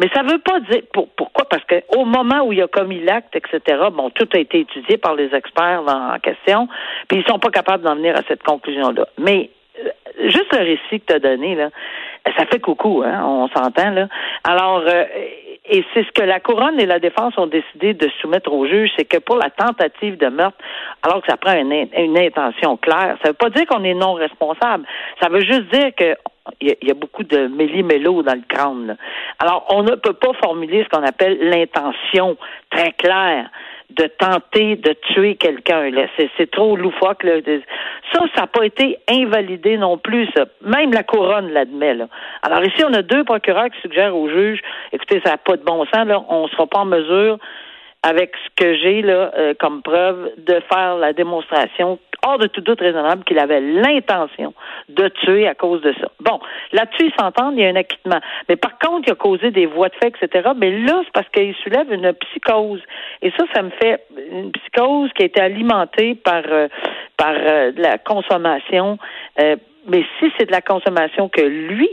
Mais 0.00 0.08
ça 0.14 0.22
ne 0.22 0.32
veut 0.32 0.38
pas 0.38 0.60
dire 0.60 0.80
pourquoi? 0.92 1.44
Parce 1.44 1.62
qu'au 1.64 2.06
moment 2.06 2.40
où 2.44 2.52
il 2.52 2.62
a 2.62 2.68
commis 2.68 3.00
l'acte, 3.00 3.36
etc. 3.36 3.60
Bon, 3.92 4.08
tout 4.08 4.28
a 4.32 4.38
été 4.38 4.60
étudié 4.60 4.96
par 4.96 5.14
les 5.14 5.34
experts 5.34 5.82
en 5.86 6.18
question, 6.18 6.68
puis 7.06 7.18
ils 7.18 7.30
sont 7.30 7.38
pas 7.38 7.50
capables 7.50 7.84
d'en 7.84 7.96
venir 7.96 8.16
à 8.16 8.22
cette 8.26 8.42
conclusion-là. 8.42 9.06
Mais 9.18 9.50
euh, 9.78 9.90
juste 10.30 10.52
le 10.52 10.64
récit 10.64 11.00
que 11.00 11.06
tu 11.06 11.12
as 11.12 11.18
donné 11.18 11.54
là, 11.54 11.68
ça 12.36 12.46
fait 12.46 12.60
coucou, 12.60 13.02
hein, 13.04 13.22
on 13.24 13.48
s'entend 13.48 13.90
là. 13.90 14.08
Alors 14.44 14.84
euh, 14.86 15.04
et 15.66 15.84
c'est 15.92 16.04
ce 16.04 16.10
que 16.12 16.22
la 16.22 16.40
couronne 16.40 16.80
et 16.80 16.86
la 16.86 16.98
défense 16.98 17.36
ont 17.36 17.46
décidé 17.46 17.92
de 17.92 18.08
soumettre 18.20 18.52
au 18.52 18.66
juge, 18.66 18.90
c'est 18.96 19.04
que 19.04 19.18
pour 19.18 19.36
la 19.36 19.50
tentative 19.50 20.16
de 20.16 20.28
meurtre, 20.28 20.56
alors 21.02 21.20
que 21.20 21.30
ça 21.30 21.36
prend 21.36 21.52
une, 21.52 21.72
une 21.72 22.18
intention 22.18 22.78
claire, 22.78 23.16
ça 23.22 23.28
veut 23.28 23.34
pas 23.34 23.50
dire 23.50 23.66
qu'on 23.66 23.84
est 23.84 23.94
non 23.94 24.14
responsable. 24.14 24.86
Ça 25.20 25.28
veut 25.28 25.42
juste 25.42 25.72
dire 25.72 25.90
que 25.94 26.16
il 26.60 26.76
y, 26.82 26.90
a 26.90 26.94
beaucoup 26.94 27.24
de 27.24 27.46
méli-mélo 27.46 28.22
dans 28.22 28.34
le 28.34 28.42
crâne. 28.48 28.96
Alors, 29.38 29.66
on 29.70 29.82
ne 29.82 29.94
peut 29.94 30.12
pas 30.12 30.32
formuler 30.42 30.84
ce 30.84 30.88
qu'on 30.88 31.04
appelle 31.04 31.38
l'intention 31.40 32.36
très 32.70 32.92
claire 32.92 33.50
de 33.90 34.04
tenter 34.06 34.76
de 34.76 34.92
tuer 35.12 35.34
quelqu'un. 35.36 35.90
C'est 36.36 36.50
trop 36.50 36.76
loufoque. 36.76 37.26
Ça, 38.12 38.20
ça 38.34 38.40
n'a 38.42 38.46
pas 38.46 38.64
été 38.64 38.98
invalidé 39.08 39.76
non 39.76 39.98
plus. 39.98 40.28
Même 40.62 40.92
la 40.92 41.02
couronne 41.02 41.50
l'admet. 41.50 41.96
Alors 42.42 42.64
ici, 42.64 42.84
on 42.84 42.94
a 42.94 43.02
deux 43.02 43.24
procureurs 43.24 43.70
qui 43.70 43.80
suggèrent 43.80 44.16
au 44.16 44.28
juge, 44.28 44.60
écoutez, 44.92 45.20
ça 45.24 45.32
n'a 45.32 45.38
pas 45.38 45.56
de 45.56 45.64
bon 45.64 45.84
sens, 45.86 46.06
on 46.28 46.44
ne 46.44 46.48
sera 46.48 46.66
pas 46.66 46.80
en 46.80 46.84
mesure 46.84 47.38
avec 48.02 48.32
ce 48.44 48.64
que 48.64 48.74
j'ai 48.76 49.02
là 49.02 49.30
euh, 49.36 49.54
comme 49.58 49.82
preuve 49.82 50.30
de 50.38 50.60
faire 50.72 50.96
la 50.96 51.12
démonstration 51.12 51.98
hors 52.26 52.38
de 52.38 52.46
tout 52.46 52.60
doute 52.60 52.80
raisonnable 52.80 53.24
qu'il 53.24 53.38
avait 53.38 53.60
l'intention 53.60 54.52
de 54.88 55.08
tuer 55.08 55.46
à 55.48 55.54
cause 55.54 55.80
de 55.82 55.92
ça. 55.94 56.10
Bon, 56.20 56.38
là-dessus, 56.72 57.06
ils 57.06 57.14
s'entendent, 57.18 57.54
il 57.56 57.62
y 57.62 57.66
a 57.66 57.68
un 57.68 57.76
acquittement. 57.76 58.20
Mais 58.48 58.56
par 58.56 58.78
contre, 58.78 59.08
il 59.08 59.12
a 59.12 59.14
causé 59.14 59.50
des 59.50 59.66
voies 59.66 59.88
de 59.88 59.94
fait, 59.94 60.14
etc. 60.20 60.50
Mais 60.56 60.70
là, 60.80 61.00
c'est 61.04 61.12
parce 61.12 61.28
qu'il 61.30 61.54
soulève 61.56 61.90
une 61.92 62.12
psychose. 62.12 62.82
Et 63.22 63.30
ça, 63.32 63.44
ça 63.54 63.62
me 63.62 63.70
fait 63.70 64.04
une 64.30 64.52
psychose 64.52 65.10
qui 65.14 65.22
a 65.22 65.26
été 65.26 65.40
alimentée 65.40 66.14
par, 66.14 66.42
euh, 66.50 66.68
par 67.16 67.34
euh, 67.34 67.72
la 67.76 67.98
consommation. 67.98 68.98
Mais 69.90 70.04
si 70.18 70.32
c'est 70.38 70.46
de 70.46 70.52
la 70.52 70.62
consommation 70.62 71.28
que 71.28 71.42
lui 71.42 71.90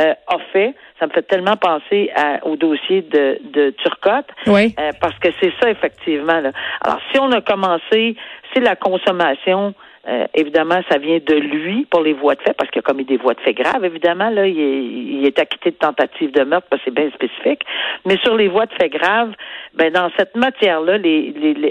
euh, 0.00 0.14
a 0.28 0.38
fait. 0.52 0.74
Ça 0.98 1.06
me 1.06 1.12
fait 1.12 1.22
tellement 1.22 1.56
penser 1.56 2.10
au 2.42 2.56
dossier 2.56 3.02
de, 3.02 3.38
de 3.52 3.70
Turcotte. 3.82 4.28
Oui. 4.46 4.74
Euh, 4.78 4.92
parce 5.00 5.18
que 5.18 5.28
c'est 5.40 5.52
ça, 5.60 5.70
effectivement. 5.70 6.40
Là. 6.40 6.52
Alors, 6.80 7.00
si 7.12 7.18
on 7.18 7.30
a 7.32 7.40
commencé, 7.40 8.16
c'est 8.52 8.60
la 8.60 8.76
consommation 8.76 9.74
Euh, 10.08 10.26
évidemment, 10.34 10.80
ça 10.90 10.96
vient 10.96 11.18
de 11.18 11.34
lui 11.34 11.84
pour 11.90 12.00
les 12.00 12.14
voies 12.14 12.34
de 12.34 12.40
fait, 12.40 12.54
parce 12.54 12.70
qu'il 12.70 12.78
a 12.78 12.82
commis 12.82 13.04
des 13.04 13.18
voies 13.18 13.34
de 13.34 13.40
fait 13.40 13.52
graves, 13.52 13.84
évidemment. 13.84 14.30
Là, 14.30 14.46
il 14.46 14.58
est, 14.58 14.82
il 14.82 15.26
est 15.26 15.38
acquitté 15.38 15.72
de 15.72 15.76
tentative 15.76 16.32
de 16.32 16.42
meurtre, 16.42 16.66
parce 16.70 16.82
que 16.82 16.90
c'est 16.90 16.94
bien 16.94 17.10
spécifique. 17.10 17.62
Mais 18.06 18.16
sur 18.24 18.34
les 18.34 18.48
voies 18.48 18.64
de 18.64 18.72
fait 18.80 18.88
graves, 18.88 19.32
ben 19.74 19.92
dans 19.92 20.10
cette 20.16 20.34
matière-là, 20.36 20.96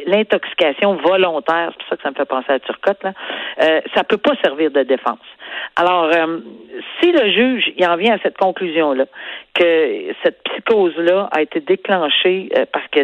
l'intoxication 0.05 0.95
volontaire, 0.95 1.71
c'est 1.71 1.77
pour 1.79 1.89
ça 1.89 1.95
que 1.97 2.03
ça 2.03 2.11
me 2.11 2.15
fait 2.15 2.25
penser 2.25 2.51
à 2.51 2.59
Turcotte, 2.59 3.03
là, 3.03 3.13
euh, 3.63 3.81
ça 3.95 4.03
peut 4.03 4.17
pas 4.17 4.33
servir 4.43 4.69
de 4.69 4.83
défense. 4.83 5.17
Alors, 5.75 6.05
euh, 6.05 6.39
si 7.01 7.11
le 7.11 7.31
juge 7.31 7.73
il 7.77 7.85
en 7.87 7.95
vient 7.95 8.15
à 8.15 8.19
cette 8.19 8.37
conclusion-là, 8.37 9.05
que 9.55 10.13
cette 10.23 10.43
psychose-là 10.43 11.29
a 11.31 11.41
été 11.41 11.59
déclenchée 11.61 12.49
euh, 12.55 12.65
parce 12.71 12.87
que 12.91 13.01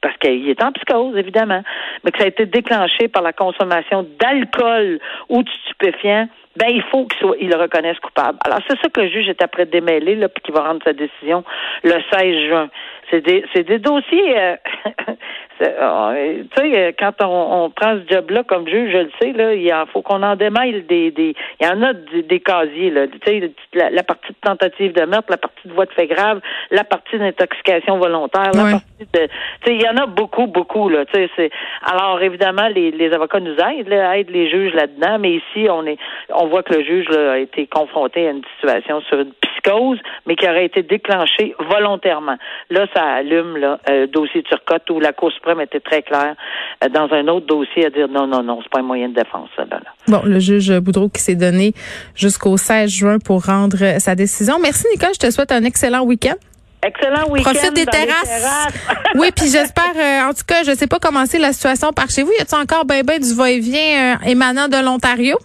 parce 0.00 0.16
qu'il 0.18 0.48
est 0.48 0.62
en 0.62 0.72
psychose, 0.72 1.16
évidemment, 1.16 1.62
mais 2.04 2.10
que 2.10 2.18
ça 2.18 2.24
a 2.24 2.28
été 2.28 2.46
déclenché 2.46 3.08
par 3.08 3.22
la 3.22 3.32
consommation 3.32 4.06
d'alcool 4.18 5.00
ou 5.28 5.42
de 5.42 5.50
stupéfiants, 5.64 6.28
ben 6.56 6.68
il 6.70 6.82
faut 6.82 7.06
qu'il 7.06 7.48
le 7.48 7.56
reconnaisse 7.56 7.98
coupable. 8.00 8.38
Alors 8.44 8.60
c'est 8.68 8.78
ça 8.80 8.88
que 8.88 9.00
le 9.00 9.08
juge 9.08 9.28
est 9.28 9.42
après 9.42 9.66
démêler, 9.66 10.16
là, 10.16 10.28
puis 10.28 10.42
qu'il 10.42 10.54
va 10.54 10.62
rendre 10.62 10.80
sa 10.84 10.92
décision 10.92 11.44
le 11.84 11.96
16 12.12 12.48
juin. 12.48 12.68
C'est 13.10 13.20
des, 13.20 13.44
c'est 13.54 13.64
des 13.64 13.78
dossiers. 13.78 14.38
Euh, 14.38 14.56
tu 15.58 15.64
sais, 15.64 16.76
euh, 16.76 16.92
quand 16.98 17.12
on, 17.22 17.64
on, 17.64 17.70
prend 17.70 17.96
ce 17.96 18.14
job-là 18.14 18.42
comme 18.44 18.68
juge, 18.68 18.92
je 18.92 18.98
le 18.98 19.10
sais, 19.20 19.32
là, 19.32 19.54
il 19.54 19.72
faut 19.92 20.02
qu'on 20.02 20.22
en 20.22 20.36
démêle 20.36 20.86
des, 20.86 21.10
des. 21.10 21.34
Il 21.60 21.66
y 21.66 21.70
en 21.70 21.82
a 21.82 21.92
des, 21.92 22.40
casiers, 22.40 22.90
là. 22.90 23.06
Tu 23.06 23.18
sais, 23.24 23.52
la, 23.74 24.02
partie 24.02 24.28
de 24.28 24.38
tentative 24.40 24.92
de 24.92 25.04
meurtre, 25.04 25.30
la 25.30 25.36
partie 25.38 25.68
de 25.68 25.72
voie 25.72 25.86
de 25.86 25.92
fait 25.92 26.06
grave, 26.06 26.40
la 26.70 26.84
partie 26.84 27.18
d'intoxication 27.18 27.98
volontaire, 27.98 28.50
la 28.54 28.72
partie 28.72 29.08
de. 29.12 29.26
Tu 29.26 29.28
sais, 29.64 29.74
il 29.74 29.82
y 29.82 29.88
en 29.88 29.96
a 29.96 30.06
beaucoup, 30.06 30.46
beaucoup, 30.46 30.88
là. 30.88 31.04
Tu 31.06 31.14
sais, 31.14 31.30
c'est. 31.36 31.50
Alors 31.82 32.20
évidemment, 32.20 32.68
les, 32.68 32.90
les 32.90 33.12
avocats 33.12 33.40
nous 33.40 33.56
aident, 33.56 33.88
là, 33.88 34.18
aident 34.18 34.30
les 34.30 34.50
juges 34.50 34.74
là-dedans, 34.74 35.18
mais 35.18 35.32
ici, 35.32 35.68
on 35.70 35.86
est, 35.86 35.98
on 36.34 36.46
voit 36.48 36.62
que 36.62 36.74
le 36.74 36.84
juge 36.84 37.08
là, 37.08 37.32
a 37.32 37.38
été 37.38 37.66
confronté 37.66 38.28
à 38.28 38.30
une 38.30 38.42
situation 38.56 39.00
sur 39.02 39.20
une 39.20 39.32
psychose, 39.32 39.98
mais 40.26 40.36
qui 40.36 40.46
aurait 40.46 40.66
été 40.66 40.82
déclenchée 40.82 41.54
volontairement. 41.58 42.36
Là, 42.70 42.86
ça 42.94 43.02
allume 43.02 43.56
là, 43.56 43.78
euh, 43.90 44.06
dossier 44.06 44.42
Turcotte 44.42 44.88
où 44.90 45.00
la 45.00 45.12
Cour 45.12 45.32
suprême 45.46 45.60
était 45.60 45.80
très 45.80 46.02
claire 46.02 46.34
euh, 46.82 46.88
dans 46.88 47.08
un 47.12 47.28
autre 47.28 47.46
dossier 47.46 47.86
à 47.86 47.90
dire 47.90 48.08
non, 48.08 48.26
non, 48.26 48.42
non, 48.42 48.60
c'est 48.62 48.70
pas 48.70 48.80
un 48.80 48.82
moyen 48.82 49.08
de 49.08 49.14
défense. 49.14 49.48
Là, 49.56 49.64
là. 49.70 49.80
Bon, 50.08 50.22
le 50.24 50.38
juge 50.38 50.72
Boudreau 50.80 51.08
qui 51.08 51.20
s'est 51.20 51.34
donné 51.34 51.72
jusqu'au 52.14 52.56
16 52.56 52.90
juin 52.90 53.18
pour 53.18 53.44
rendre 53.46 53.78
euh, 53.80 53.98
sa 53.98 54.14
décision. 54.14 54.58
Merci, 54.60 54.86
Nicole. 54.92 55.14
Je 55.14 55.26
te 55.26 55.30
souhaite 55.30 55.52
un 55.52 55.64
excellent 55.64 56.02
week-end. 56.02 56.34
Excellent 56.82 57.28
week-end. 57.30 57.50
Profite 57.52 57.74
des 57.74 57.86
terrasses. 57.86 58.72
oui, 59.14 59.30
puis 59.34 59.46
j'espère, 59.46 60.28
en 60.28 60.32
tout 60.32 60.44
cas, 60.46 60.62
je 60.64 60.72
sais 60.72 60.86
pas 60.86 60.98
comment 61.00 61.26
c'est 61.26 61.38
la 61.38 61.52
situation 61.52 61.92
par 61.92 62.10
chez 62.10 62.22
vous. 62.22 62.32
Y 62.32 62.42
a-t-il 62.42 62.60
encore 62.60 62.84
ben, 62.84 63.02
ben 63.04 63.20
du 63.20 63.34
va-et-vient 63.34 64.18
émanant 64.26 64.68
de 64.68 64.84
l'Ontario? 64.84 65.36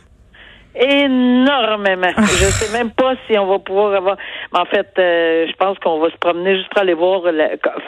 Énormément. 0.75 2.11
Je 2.17 2.45
sais 2.45 2.77
même 2.77 2.91
pas 2.91 3.13
si 3.27 3.37
on 3.37 3.47
va 3.47 3.59
pouvoir 3.59 3.93
avoir. 3.93 4.17
En 4.53 4.65
fait, 4.65 4.87
euh, 4.97 5.45
je 5.47 5.55
pense 5.55 5.77
qu'on 5.79 5.99
va 5.99 6.09
se 6.09 6.17
promener 6.17 6.55
juste 6.57 6.69
pour 6.69 6.81
aller 6.81 6.93
voir, 6.93 7.21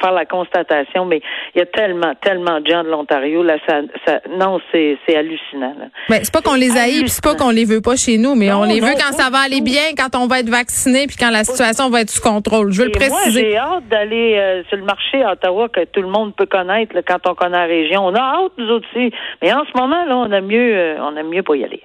faire 0.01 0.11
la 0.11 0.25
constatation. 0.25 1.05
Mais 1.05 1.21
il 1.55 1.59
y 1.59 1.61
a 1.61 1.65
tellement, 1.65 2.13
tellement 2.21 2.59
de 2.59 2.67
gens 2.67 2.83
de 2.83 2.89
l'Ontario 2.89 3.43
là. 3.43 3.57
Ça, 3.67 3.81
ça 4.05 4.19
non, 4.29 4.59
c'est, 4.71 4.97
c'est 5.05 5.15
hallucinant. 5.15 5.75
Là. 5.79 5.85
Ben, 6.09 6.19
c'est 6.23 6.33
pas 6.33 6.41
qu'on 6.41 6.55
les 6.55 6.77
haït, 6.77 7.07
c'est 7.07 7.23
pas 7.23 7.35
qu'on 7.35 7.51
les 7.51 7.65
veut 7.65 7.81
pas 7.81 7.95
chez 7.95 8.17
nous, 8.17 8.35
mais 8.35 8.51
on 8.51 8.63
les 8.63 8.79
veut 8.79 8.93
quand 8.93 9.13
ça 9.13 9.29
va 9.29 9.39
aller 9.39 9.61
bien, 9.61 9.93
quand 9.97 10.17
on 10.17 10.27
va 10.27 10.39
être 10.39 10.49
vacciné, 10.49 11.07
puis 11.07 11.17
quand 11.17 11.31
la 11.31 11.43
situation 11.43 11.89
va 11.89 12.01
être 12.01 12.09
sous 12.09 12.21
contrôle. 12.21 12.71
Je 12.71 12.79
veux 12.79 12.85
le 12.85 12.91
préciser. 12.91 13.41
Moi, 13.41 13.51
j'ai 13.51 13.57
hâte 13.57 13.87
d'aller 13.89 14.35
euh, 14.37 14.63
sur 14.69 14.77
le 14.77 14.83
marché 14.83 15.23
à 15.23 15.33
Ottawa 15.33 15.69
que 15.69 15.85
tout 15.85 16.01
le 16.01 16.09
monde 16.09 16.35
peut 16.35 16.45
connaître 16.45 16.95
quand 17.07 17.27
on 17.27 17.35
connaît 17.35 17.57
la 17.57 17.65
région. 17.65 18.05
On 18.05 18.15
a 18.15 18.19
hâte 18.19 18.51
nous 18.57 18.69
aussi, 18.69 19.11
mais 19.41 19.53
en 19.53 19.63
ce 19.65 19.77
moment 19.77 20.05
là, 20.05 20.15
on 20.17 20.31
a 20.31 20.41
mieux, 20.41 20.75
euh, 20.75 20.97
on 20.99 21.15
a 21.17 21.23
mieux 21.23 21.43
pas 21.43 21.55
y 21.55 21.63
aller. 21.63 21.83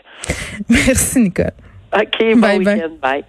Merci, 0.88 1.20
Nicole. 1.20 1.52
OK, 1.92 2.18
bon 2.34 2.40
bye 2.40 2.58
week-end. 2.58 2.98
Bye. 3.00 3.24